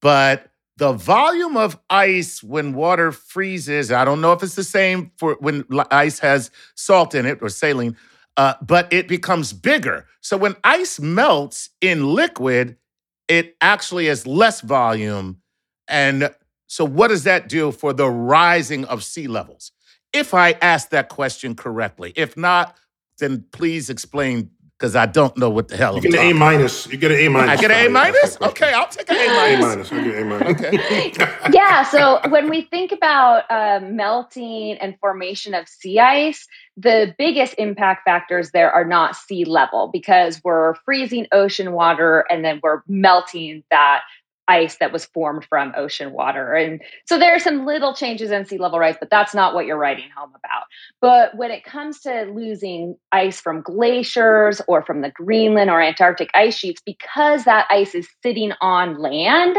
[0.00, 5.12] but the volume of ice when water freezes, I don't know if it's the same
[5.18, 7.96] for when ice has salt in it or saline,
[8.36, 10.06] uh, but it becomes bigger.
[10.20, 12.76] So when ice melts in liquid,
[13.28, 15.40] it actually has less volume.
[15.88, 16.34] And
[16.66, 19.70] so, what does that do for the rising of sea levels?
[20.12, 22.12] If I ask that question correctly.
[22.16, 22.76] If not,
[23.18, 25.94] then please explain because I don't know what the hell.
[25.94, 26.86] You get an A minus.
[26.88, 27.58] You get an A minus.
[27.58, 28.38] I get an A minus.
[28.44, 29.64] Okay, I'll take an A minus.
[29.64, 29.92] A minus.
[29.92, 30.60] I'll get A minus.
[30.60, 31.12] Okay.
[31.52, 31.82] yeah.
[31.84, 36.46] So when we think about uh, melting and formation of sea ice,
[36.76, 42.44] the biggest impact factors there are not sea level because we're freezing ocean water and
[42.44, 44.02] then we're melting that
[44.48, 46.54] ice that was formed from ocean water.
[46.54, 49.66] And so there are some little changes in sea level rise, but that's not what
[49.66, 50.64] you're writing home about.
[51.00, 56.30] But when it comes to losing ice from glaciers or from the Greenland or Antarctic
[56.34, 59.56] ice sheets, because that ice is sitting on land,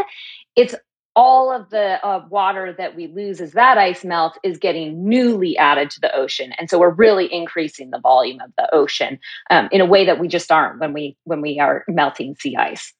[0.54, 0.74] it's
[1.16, 5.56] all of the uh, water that we lose as that ice melts is getting newly
[5.56, 9.18] added to the ocean and so we're really increasing the volume of the ocean
[9.50, 12.54] um, in a way that we just aren't when we when we are melting sea
[12.54, 12.92] ice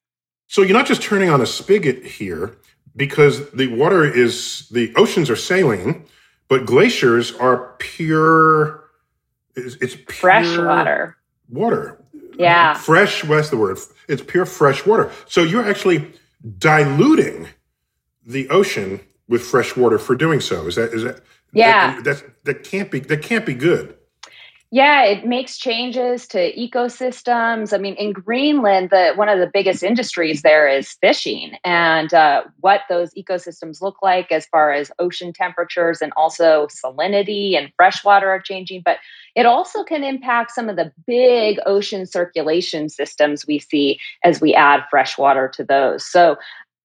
[0.47, 2.57] so you're not just turning on a spigot here
[2.95, 6.05] because the water is the oceans are saline,
[6.49, 8.85] but glaciers are pure.
[9.55, 11.17] It's, it's pure fresh water.
[11.49, 12.03] Water.
[12.39, 12.75] Yeah.
[12.75, 13.25] Fresh.
[13.25, 13.79] What's the word?
[14.09, 15.11] It's pure fresh water.
[15.27, 16.13] So you're actually
[16.59, 17.49] diluting
[18.25, 20.67] the ocean with fresh water for doing so.
[20.67, 21.21] Is that is that?
[21.53, 22.01] Yeah.
[22.01, 23.96] That, that, that can't be that can't be good.
[24.77, 27.73] Yeah, it makes changes to ecosystems.
[27.73, 32.43] I mean, in Greenland, the one of the biggest industries there is fishing, and uh,
[32.61, 38.29] what those ecosystems look like as far as ocean temperatures and also salinity and freshwater
[38.29, 38.83] are changing.
[38.85, 38.99] But
[39.35, 44.53] it also can impact some of the big ocean circulation systems we see as we
[44.53, 46.05] add freshwater to those.
[46.05, 46.37] So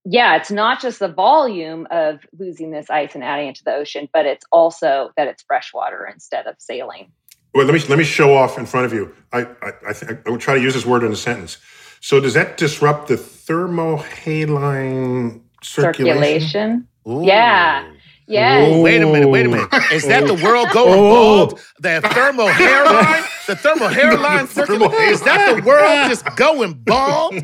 [0.06, 3.76] yeah, it's not just the volume of losing this ice and adding it to the
[3.76, 7.12] ocean, but it's also that it's freshwater instead of saline.
[7.54, 9.14] Well, let me let me show off in front of you.
[9.34, 11.58] I I, I, th- I would try to use this word in a sentence.
[12.00, 16.88] So does that disrupt the thermohaline circulation?
[17.06, 17.28] Circulation.
[17.28, 17.92] Yeah.
[18.28, 18.82] Yes.
[18.82, 19.68] Wait a minute, wait a minute.
[19.92, 21.48] Is that the world going Oh.
[21.48, 21.60] bald?
[21.80, 23.24] The thermal hairline?
[23.46, 24.90] The thermal hairline circle?
[24.94, 27.34] Is that the world just going bald?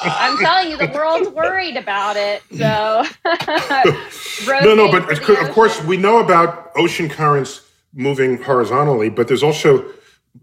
[0.00, 2.42] I'm telling you, the world's worried about it.
[2.56, 3.02] So,
[4.64, 5.54] No, no, but of the cour- of ocean.
[5.54, 7.62] course we know about ocean currents
[7.98, 9.84] moving horizontally, but there's also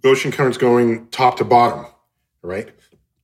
[0.04, 1.86] ocean currents going top to bottom,
[2.42, 2.70] right?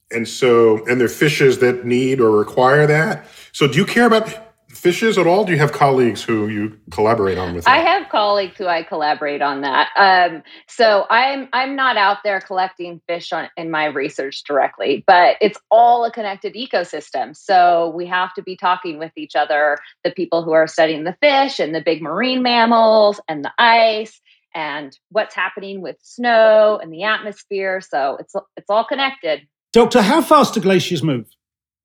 [0.09, 3.27] And so, and there are fishes that need or require that.
[3.51, 4.50] So, do you care about
[4.81, 5.45] fishes at all?
[5.45, 7.67] Do you have colleagues who you collaborate on with?
[7.67, 9.89] I have colleagues who I collaborate on that.
[9.95, 15.37] Um, so I'm I'm not out there collecting fish on, in my research directly, but
[15.39, 17.37] it's all a connected ecosystem.
[17.37, 21.15] So we have to be talking with each other, the people who are studying the
[21.21, 24.19] fish and the big marine mammals and the ice
[24.55, 27.81] and what's happening with snow and the atmosphere.
[27.81, 29.41] So it's it's all connected.
[29.73, 31.27] Doctor, how fast do glaciers move?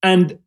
[0.02, 0.38] And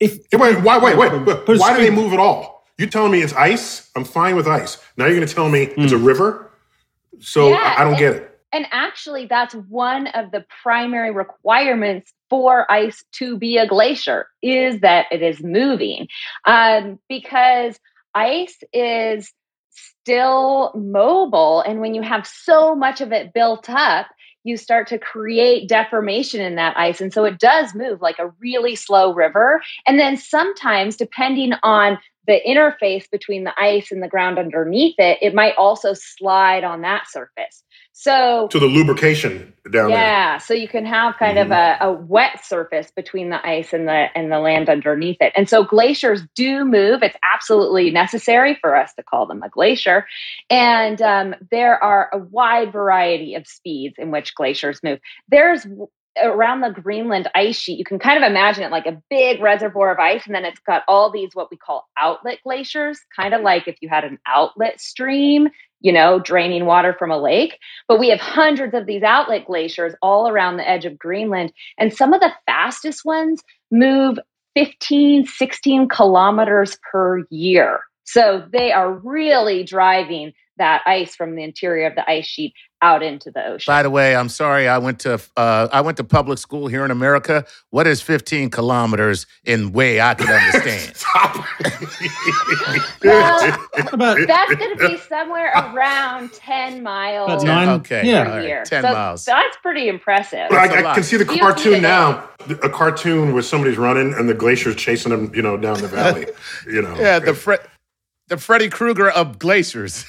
[0.00, 1.58] if Hey, wait, why, wait, wait, wait.
[1.58, 2.66] Why do they move at all?
[2.78, 3.90] You telling me it's ice?
[3.96, 4.78] I'm fine with ice.
[4.96, 6.50] Now you're going to tell me it's a river?
[7.20, 8.32] So Yeah, I, I don't and- get it.
[8.52, 14.80] And actually, that's one of the primary requirements for ice to be a glacier is
[14.80, 16.08] that it is moving,
[16.46, 17.78] um, because
[18.14, 19.30] ice is
[19.70, 24.06] still mobile, and when you have so much of it built up,
[24.46, 28.32] you start to create deformation in that ice, and so it does move like a
[28.40, 29.60] really slow river.
[29.86, 35.18] And then sometimes, depending on the interface between the ice and the ground underneath it,
[35.22, 37.62] it might also slide on that surface.
[37.98, 39.96] So, To the lubrication down there.
[39.96, 43.88] yeah, so you can have kind of a, a wet surface between the ice and
[43.88, 45.32] the and the land underneath it.
[45.34, 47.02] And so glaciers do move.
[47.02, 50.06] It's absolutely necessary for us to call them a glacier.
[50.50, 54.98] And um, there are a wide variety of speeds in which glaciers move.
[55.30, 55.66] There's
[56.22, 59.92] around the Greenland ice sheet, you can kind of imagine it like a big reservoir
[59.92, 63.42] of ice, and then it's got all these what we call outlet glaciers, kind of
[63.42, 65.48] like if you had an outlet stream,
[65.80, 67.58] you know, draining water from a lake.
[67.88, 71.92] But we have hundreds of these outlet glaciers all around the edge of Greenland, and
[71.92, 74.18] some of the fastest ones move
[74.54, 77.80] 15, 16 kilometers per year.
[78.04, 83.02] So they are really driving that ice from the interior of the ice sheet out
[83.02, 83.70] into the ocean.
[83.72, 84.68] By the way, I'm sorry.
[84.68, 87.44] I went to uh, I went to public school here in America.
[87.70, 90.94] What is 15 kilometers in way I can understand?
[93.04, 98.24] Well, that's going to be somewhere around 10 miles About nine- okay, yeah.
[98.24, 98.64] per all right, year.
[98.64, 99.24] 10 so miles.
[99.24, 100.48] That's pretty impressive.
[100.50, 100.94] But That's a I, I lot.
[100.94, 102.28] can see the You see cartoon now.
[102.62, 106.26] A cartoon where somebody's running and the glacier's chasing them, you know, down the valley.
[106.66, 106.94] You know.
[106.98, 107.54] yeah, the Fre-
[108.28, 110.04] the Freddy Krueger of glaciers.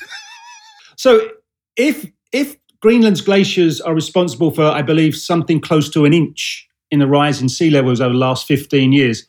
[0.97, 1.29] So
[1.77, 6.99] if if Greenland's glaciers are responsible for, I believe, something close to an inch in
[6.99, 9.25] the rise in sea levels over the last 15 years,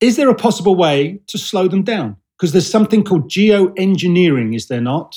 [0.00, 2.16] is there a possible way to slow them down?
[2.36, 5.16] Because there's something called geoengineering, is there not?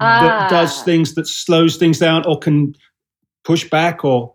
[0.00, 0.84] That does Ah.
[0.84, 2.74] things that slows things down or can
[3.44, 4.34] push back or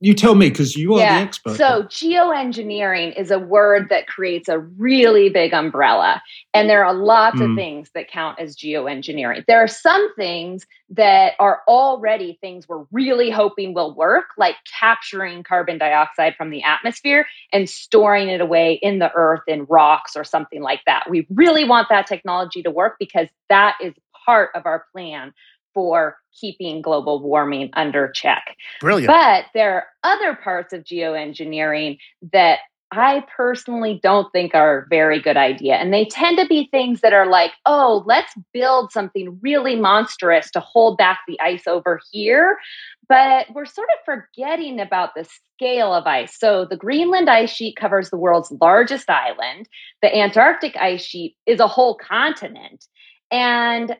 [0.00, 1.56] you tell me because you are the expert.
[1.56, 6.22] So, geoengineering is a word that creates a really big umbrella.
[6.52, 7.56] And there are lots of Mm.
[7.56, 9.44] things that count as geoengineering.
[9.46, 15.42] There are some things that are already things we're really hoping will work, like capturing
[15.42, 20.24] carbon dioxide from the atmosphere and storing it away in the earth in rocks or
[20.24, 21.08] something like that.
[21.08, 23.94] We really want that technology to work because that is
[24.26, 25.32] part of our plan
[25.76, 28.56] for keeping global warming under check.
[28.80, 29.08] Brilliant.
[29.08, 31.98] But there are other parts of geoengineering
[32.32, 32.60] that
[32.92, 35.74] I personally don't think are a very good idea.
[35.74, 40.50] And they tend to be things that are like, oh, let's build something really monstrous
[40.52, 42.56] to hold back the ice over here.
[43.06, 46.38] But we're sort of forgetting about the scale of ice.
[46.38, 49.68] So the Greenland ice sheet covers the world's largest island,
[50.00, 52.86] the Antarctic ice sheet is a whole continent.
[53.30, 53.96] And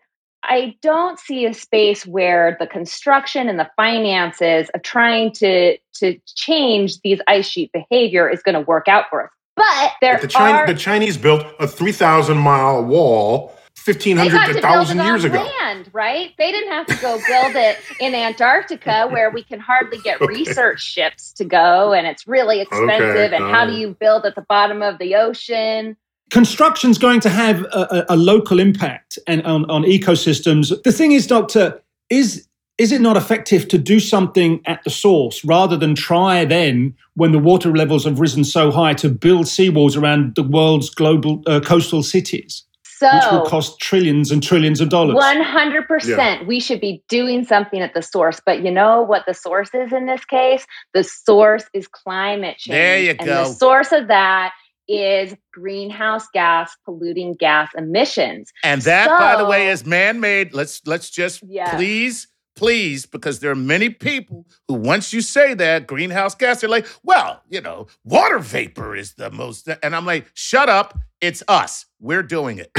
[0.49, 6.19] I don't see a space where the construction and the finances of trying to to
[6.35, 9.31] change these ice sheet behavior is going to work out for us.
[9.57, 14.47] But there the, Chin- are the Chinese built a 3,000 mile wall they 1,500 got
[14.47, 15.49] to to 1,000 build years ago.
[15.61, 16.33] land, right?
[16.39, 20.27] They didn't have to go build it in Antarctica where we can hardly get Okay.
[20.35, 23.33] research ships to go and it's really expensive.
[23.33, 25.97] And how do you build at the bottom of the ocean?
[26.37, 30.64] Construction's going to have a, a, a local impact and on, on ecosystems.
[30.82, 35.43] The thing is, Doctor, is is it not effective to do something at the source
[35.47, 39.97] rather than try then, when the water levels have risen so high, to build seawalls
[39.97, 44.91] around the world's global uh, coastal cities, So which will cost trillions and trillions of
[44.91, 45.14] dollars?
[45.14, 46.47] One hundred percent.
[46.47, 48.43] We should be doing something at the source.
[48.45, 50.66] But you know what the source is in this case?
[50.93, 52.74] The source is climate change.
[52.74, 53.45] There you and go.
[53.45, 54.53] the source of that
[54.89, 58.53] is greenhouse gas polluting gas emissions.
[58.62, 60.55] And that, by the way, is man-made.
[60.55, 61.74] Let's let's just Yes.
[61.74, 66.70] please, please, because there are many people who, once you say that greenhouse gas, they're
[66.70, 69.68] like, well, you know, water vapor is the most.
[69.82, 70.99] And I'm like, shut up.
[71.20, 71.87] It's us.
[71.99, 72.70] We're doing it.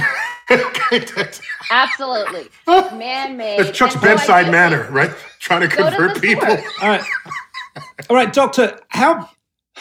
[1.72, 2.48] Absolutely.
[2.68, 3.60] Man-made.
[3.60, 5.12] It's Chuck's And so bedside manner, right?
[5.40, 6.48] Trying to Go to convert people.
[6.82, 7.04] All right.
[8.10, 9.30] All right, Doctor, how.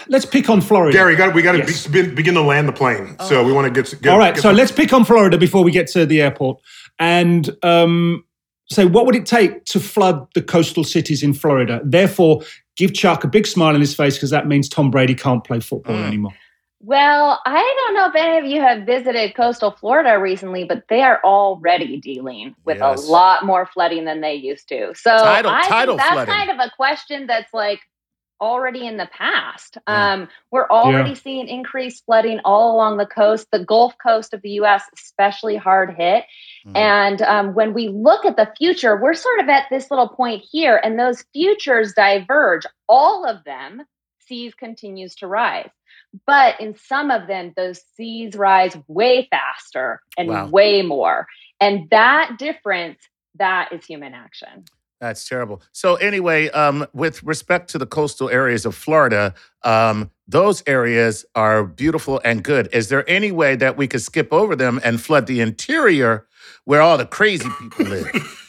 [0.08, 0.92] Let's pick on Florida.
[0.92, 1.86] Gary, got we got to Yes.
[1.86, 3.16] be, begin to land the plane.
[3.26, 5.38] So we want to get, get All right, get so some- let's pick on Florida
[5.38, 6.60] before we get to the airport.
[6.98, 8.24] And um,
[8.70, 11.80] say, what would it take to flood the coastal cities in Florida?
[11.84, 12.42] Therefore,
[12.76, 15.60] give Chuck a big smile on his face because that means Tom Brady can't play
[15.60, 16.06] football Mm.
[16.06, 16.32] anymore.
[16.80, 21.02] Well, I don't know if any of you have visited coastal Florida recently, but they
[21.02, 23.08] are already dealing with Yes.
[23.08, 24.94] a lot more flooding than they used to.
[24.94, 26.34] So Tidal- I tidal think that's flooding.
[26.34, 27.80] kind of a question that's like
[28.40, 29.78] already in the past.
[29.86, 31.16] Um, we're already Yeah.
[31.16, 34.84] seeing increased flooding all along the coast, the Gulf Coast of the U.S.
[34.94, 36.24] especially hard hit.
[36.66, 36.76] Mhm.
[36.76, 40.44] And um, when we look at the future, we're sort of at this little point
[40.50, 42.64] here, and those futures diverge.
[42.88, 43.82] All of them,
[44.20, 45.70] seas continues to rise.
[46.26, 50.46] But in some of them, those seas rise way faster and Wow.
[50.48, 51.26] way more.
[51.60, 52.98] And that difference,
[53.36, 54.64] that is human action.
[55.00, 55.62] That's terrible.
[55.72, 61.64] So anyway, um, with respect to the coastal areas of Florida, um, those areas are
[61.64, 62.68] beautiful and good.
[62.72, 66.26] Is there any way that we could skip over them and flood the interior
[66.64, 68.42] where all the crazy people live?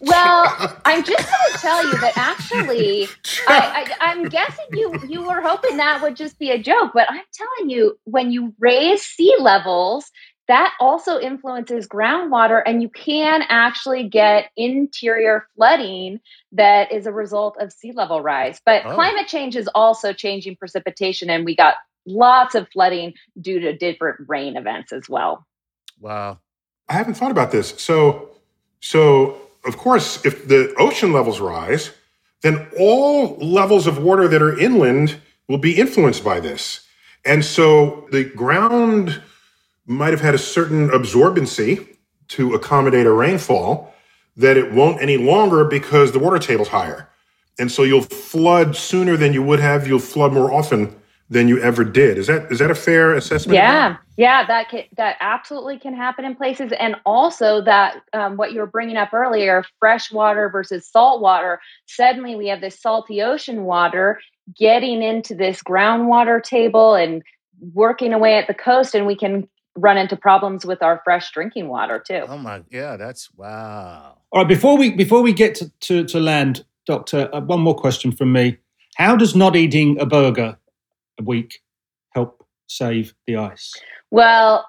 [0.00, 3.08] Well, I'm just going to tell you that actually,
[3.48, 7.10] I, I, I'm guessing you you were hoping that would just be a joke, but
[7.10, 10.10] I'm telling you, when you raise sea levels,
[10.48, 16.20] that also influences groundwater, and you can actually get interior flooding
[16.52, 18.60] that is a result of sea level rise.
[18.64, 18.94] But Oh.
[18.94, 21.76] climate change is also changing precipitation, and we got
[22.06, 25.46] lots of flooding due to different rain events as well.
[26.00, 26.40] Wow.
[26.88, 27.74] I haven't thought about this.
[27.80, 28.30] So,
[28.80, 31.90] so of course, if the ocean levels rise,
[32.42, 35.18] then all levels of water that are inland
[35.48, 36.86] will be influenced by this.
[37.24, 39.22] And so the ground
[39.86, 41.96] might have had a certain absorbency
[42.28, 43.94] to accommodate a rainfall
[44.36, 47.08] that it won't any longer because the water table's higher.
[47.58, 50.96] And so you'll flood sooner than you would have, you'll flood more often
[51.30, 52.18] than you ever did.
[52.18, 53.54] Is that is that a fair assessment?
[53.54, 58.52] Yeah, yeah, that can, that absolutely can happen in places, and also that um, what
[58.52, 61.60] you were bringing up earlier, fresh water versus salt water.
[61.86, 64.20] Suddenly, we have this salty ocean water
[64.56, 67.22] getting into this groundwater table and
[67.72, 71.68] working away at the coast, and we can run into problems with our fresh drinking
[71.68, 72.24] water too.
[72.28, 74.16] Oh my, yeah, that's wow.
[74.30, 77.74] All right, before we before we get to, to, to land, Doctor, uh, one more
[77.74, 78.58] question from me.
[78.96, 80.56] How does not eating a burger
[81.18, 81.60] a week
[82.14, 83.72] help save the ice?
[84.10, 84.66] Well,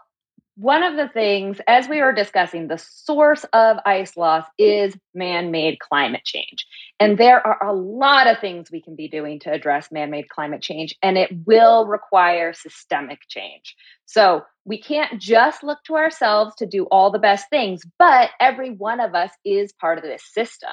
[0.58, 5.52] one of the things, as we were discussing, the source of ice loss is man
[5.52, 6.66] made climate change.
[6.98, 10.30] And there are a lot of things we can be doing to address man made
[10.30, 13.76] climate change, and it will require systemic change.
[14.06, 18.72] So we can't just look to ourselves to do all the best things, but every
[18.72, 20.72] one of us is part of this system.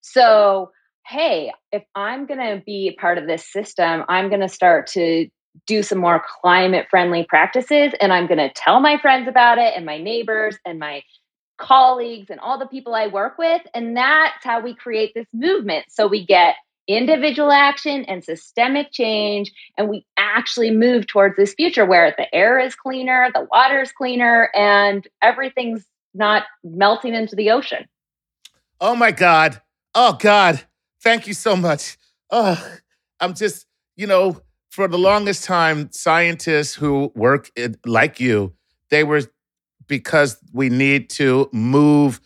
[0.00, 0.70] So,
[1.06, 5.28] hey, if I'm going to be part of this system, I'm going to start to
[5.66, 9.74] do some more climate friendly practices and I'm going to tell my friends about it
[9.76, 11.02] and my neighbors and my
[11.58, 13.62] colleagues and all the people I work with.
[13.74, 15.84] And that's how we create this movement.
[15.90, 21.86] So we get individual action and systemic change, and we actually move towards this future
[21.86, 27.50] where the air is cleaner, the water is cleaner, and everything's not melting into the
[27.50, 27.86] ocean.
[28.80, 29.60] Oh my God.
[29.94, 30.62] Oh God.
[31.02, 31.96] Thank you so much.
[32.30, 32.76] Oh,
[33.20, 33.66] I'm just,
[33.96, 38.54] you know, for the longest time, scientists who work in, like you,
[38.90, 39.22] they were
[39.86, 42.20] because we need to move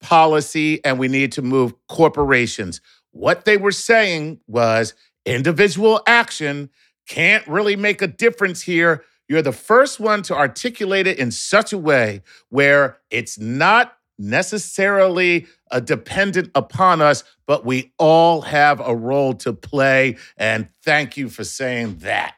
[0.00, 2.80] policy and we need to move corporations.
[3.12, 4.94] What they were saying was
[5.24, 6.70] individual action
[7.08, 9.04] can't really make a difference here.
[9.28, 15.46] You're the first one to articulate it in such a way where it's not necessarily
[15.70, 20.16] uh, dependent upon us, but we all have a role to play.
[20.36, 22.34] And thank you for saying that.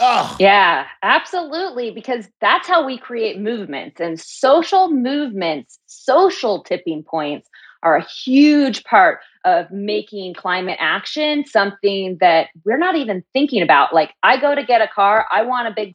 [0.00, 1.90] Oh, Yeah, absolutely.
[1.90, 7.48] Because that's how we create movements and social movements, social tipping points
[7.82, 13.94] are a huge part of making climate action something that we're not even thinking about.
[13.94, 15.94] Like, I go to get a car, I want a big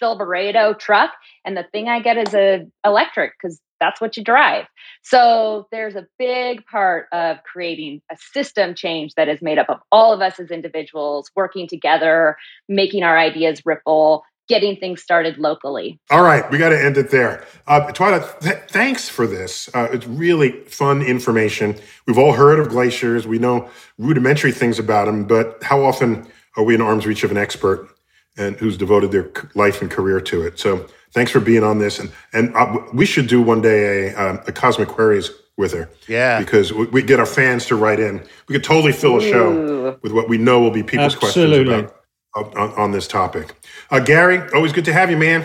[0.00, 1.12] Silverado truck,
[1.44, 4.66] and the thing I get is a electric because that's what you drive.
[5.02, 9.78] So there's a big part of creating a system change that is made up of
[9.92, 12.36] all of us as individuals working together,
[12.68, 16.00] making our ideas ripple, getting things started locally.
[16.10, 17.44] All right, we got to end it there.
[17.66, 19.68] Uh, Twila, th- thanks for this.
[19.74, 21.76] Uh, it's really fun information.
[22.06, 23.26] We've all heard of glaciers.
[23.26, 23.68] We know
[23.98, 26.26] rudimentary things about them, but how often
[26.56, 27.88] are we in arm's reach of an expert
[28.36, 30.58] and who's devoted their life and career to it?
[30.58, 31.98] So thanks for being on this.
[31.98, 35.90] And and uh, we should do one day a, um, a Cosmic Queries with her.
[36.06, 36.38] Yeah.
[36.38, 38.22] Because we, we, get our fans to write in.
[38.46, 39.98] We could totally fill a show Ooh.
[40.02, 41.64] with what we know will be people's Absolutely.
[41.64, 41.90] questions
[42.36, 43.54] about on, on this topic.
[43.90, 45.44] Uh, Gary, always good to have you, man.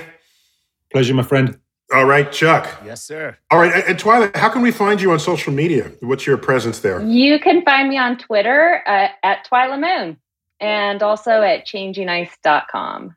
[0.92, 1.60] Pleasure, my friend.
[1.94, 2.82] All right, Chuck.
[2.86, 3.38] Yes, sir.
[3.52, 5.92] All right, and, and Twila, how can we find you on social media?
[6.02, 7.02] What's your presence there?
[7.02, 10.18] You can find me on Twitter uh, at Twila Moon
[10.60, 13.16] and also at changingice.com.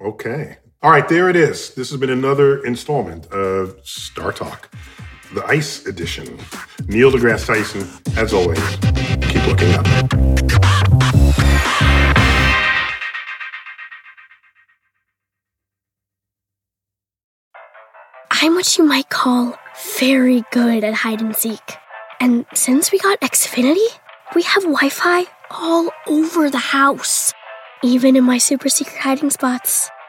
[0.00, 0.58] Okay.
[0.80, 1.74] All right, there it is.
[1.74, 4.72] This has been another installment of Star Talk,
[5.34, 6.38] the Ice Edition.
[6.86, 7.84] Neil deGrasse Tyson,
[8.16, 8.64] as always,
[9.22, 9.84] keep looking up.
[18.30, 19.58] I'm what you might call
[19.98, 21.58] very good at hide and seek.
[22.20, 23.84] And since we got Xfinity,
[24.36, 27.32] we have Wi Fi all over the house,
[27.82, 29.90] even in my super secret hiding spots.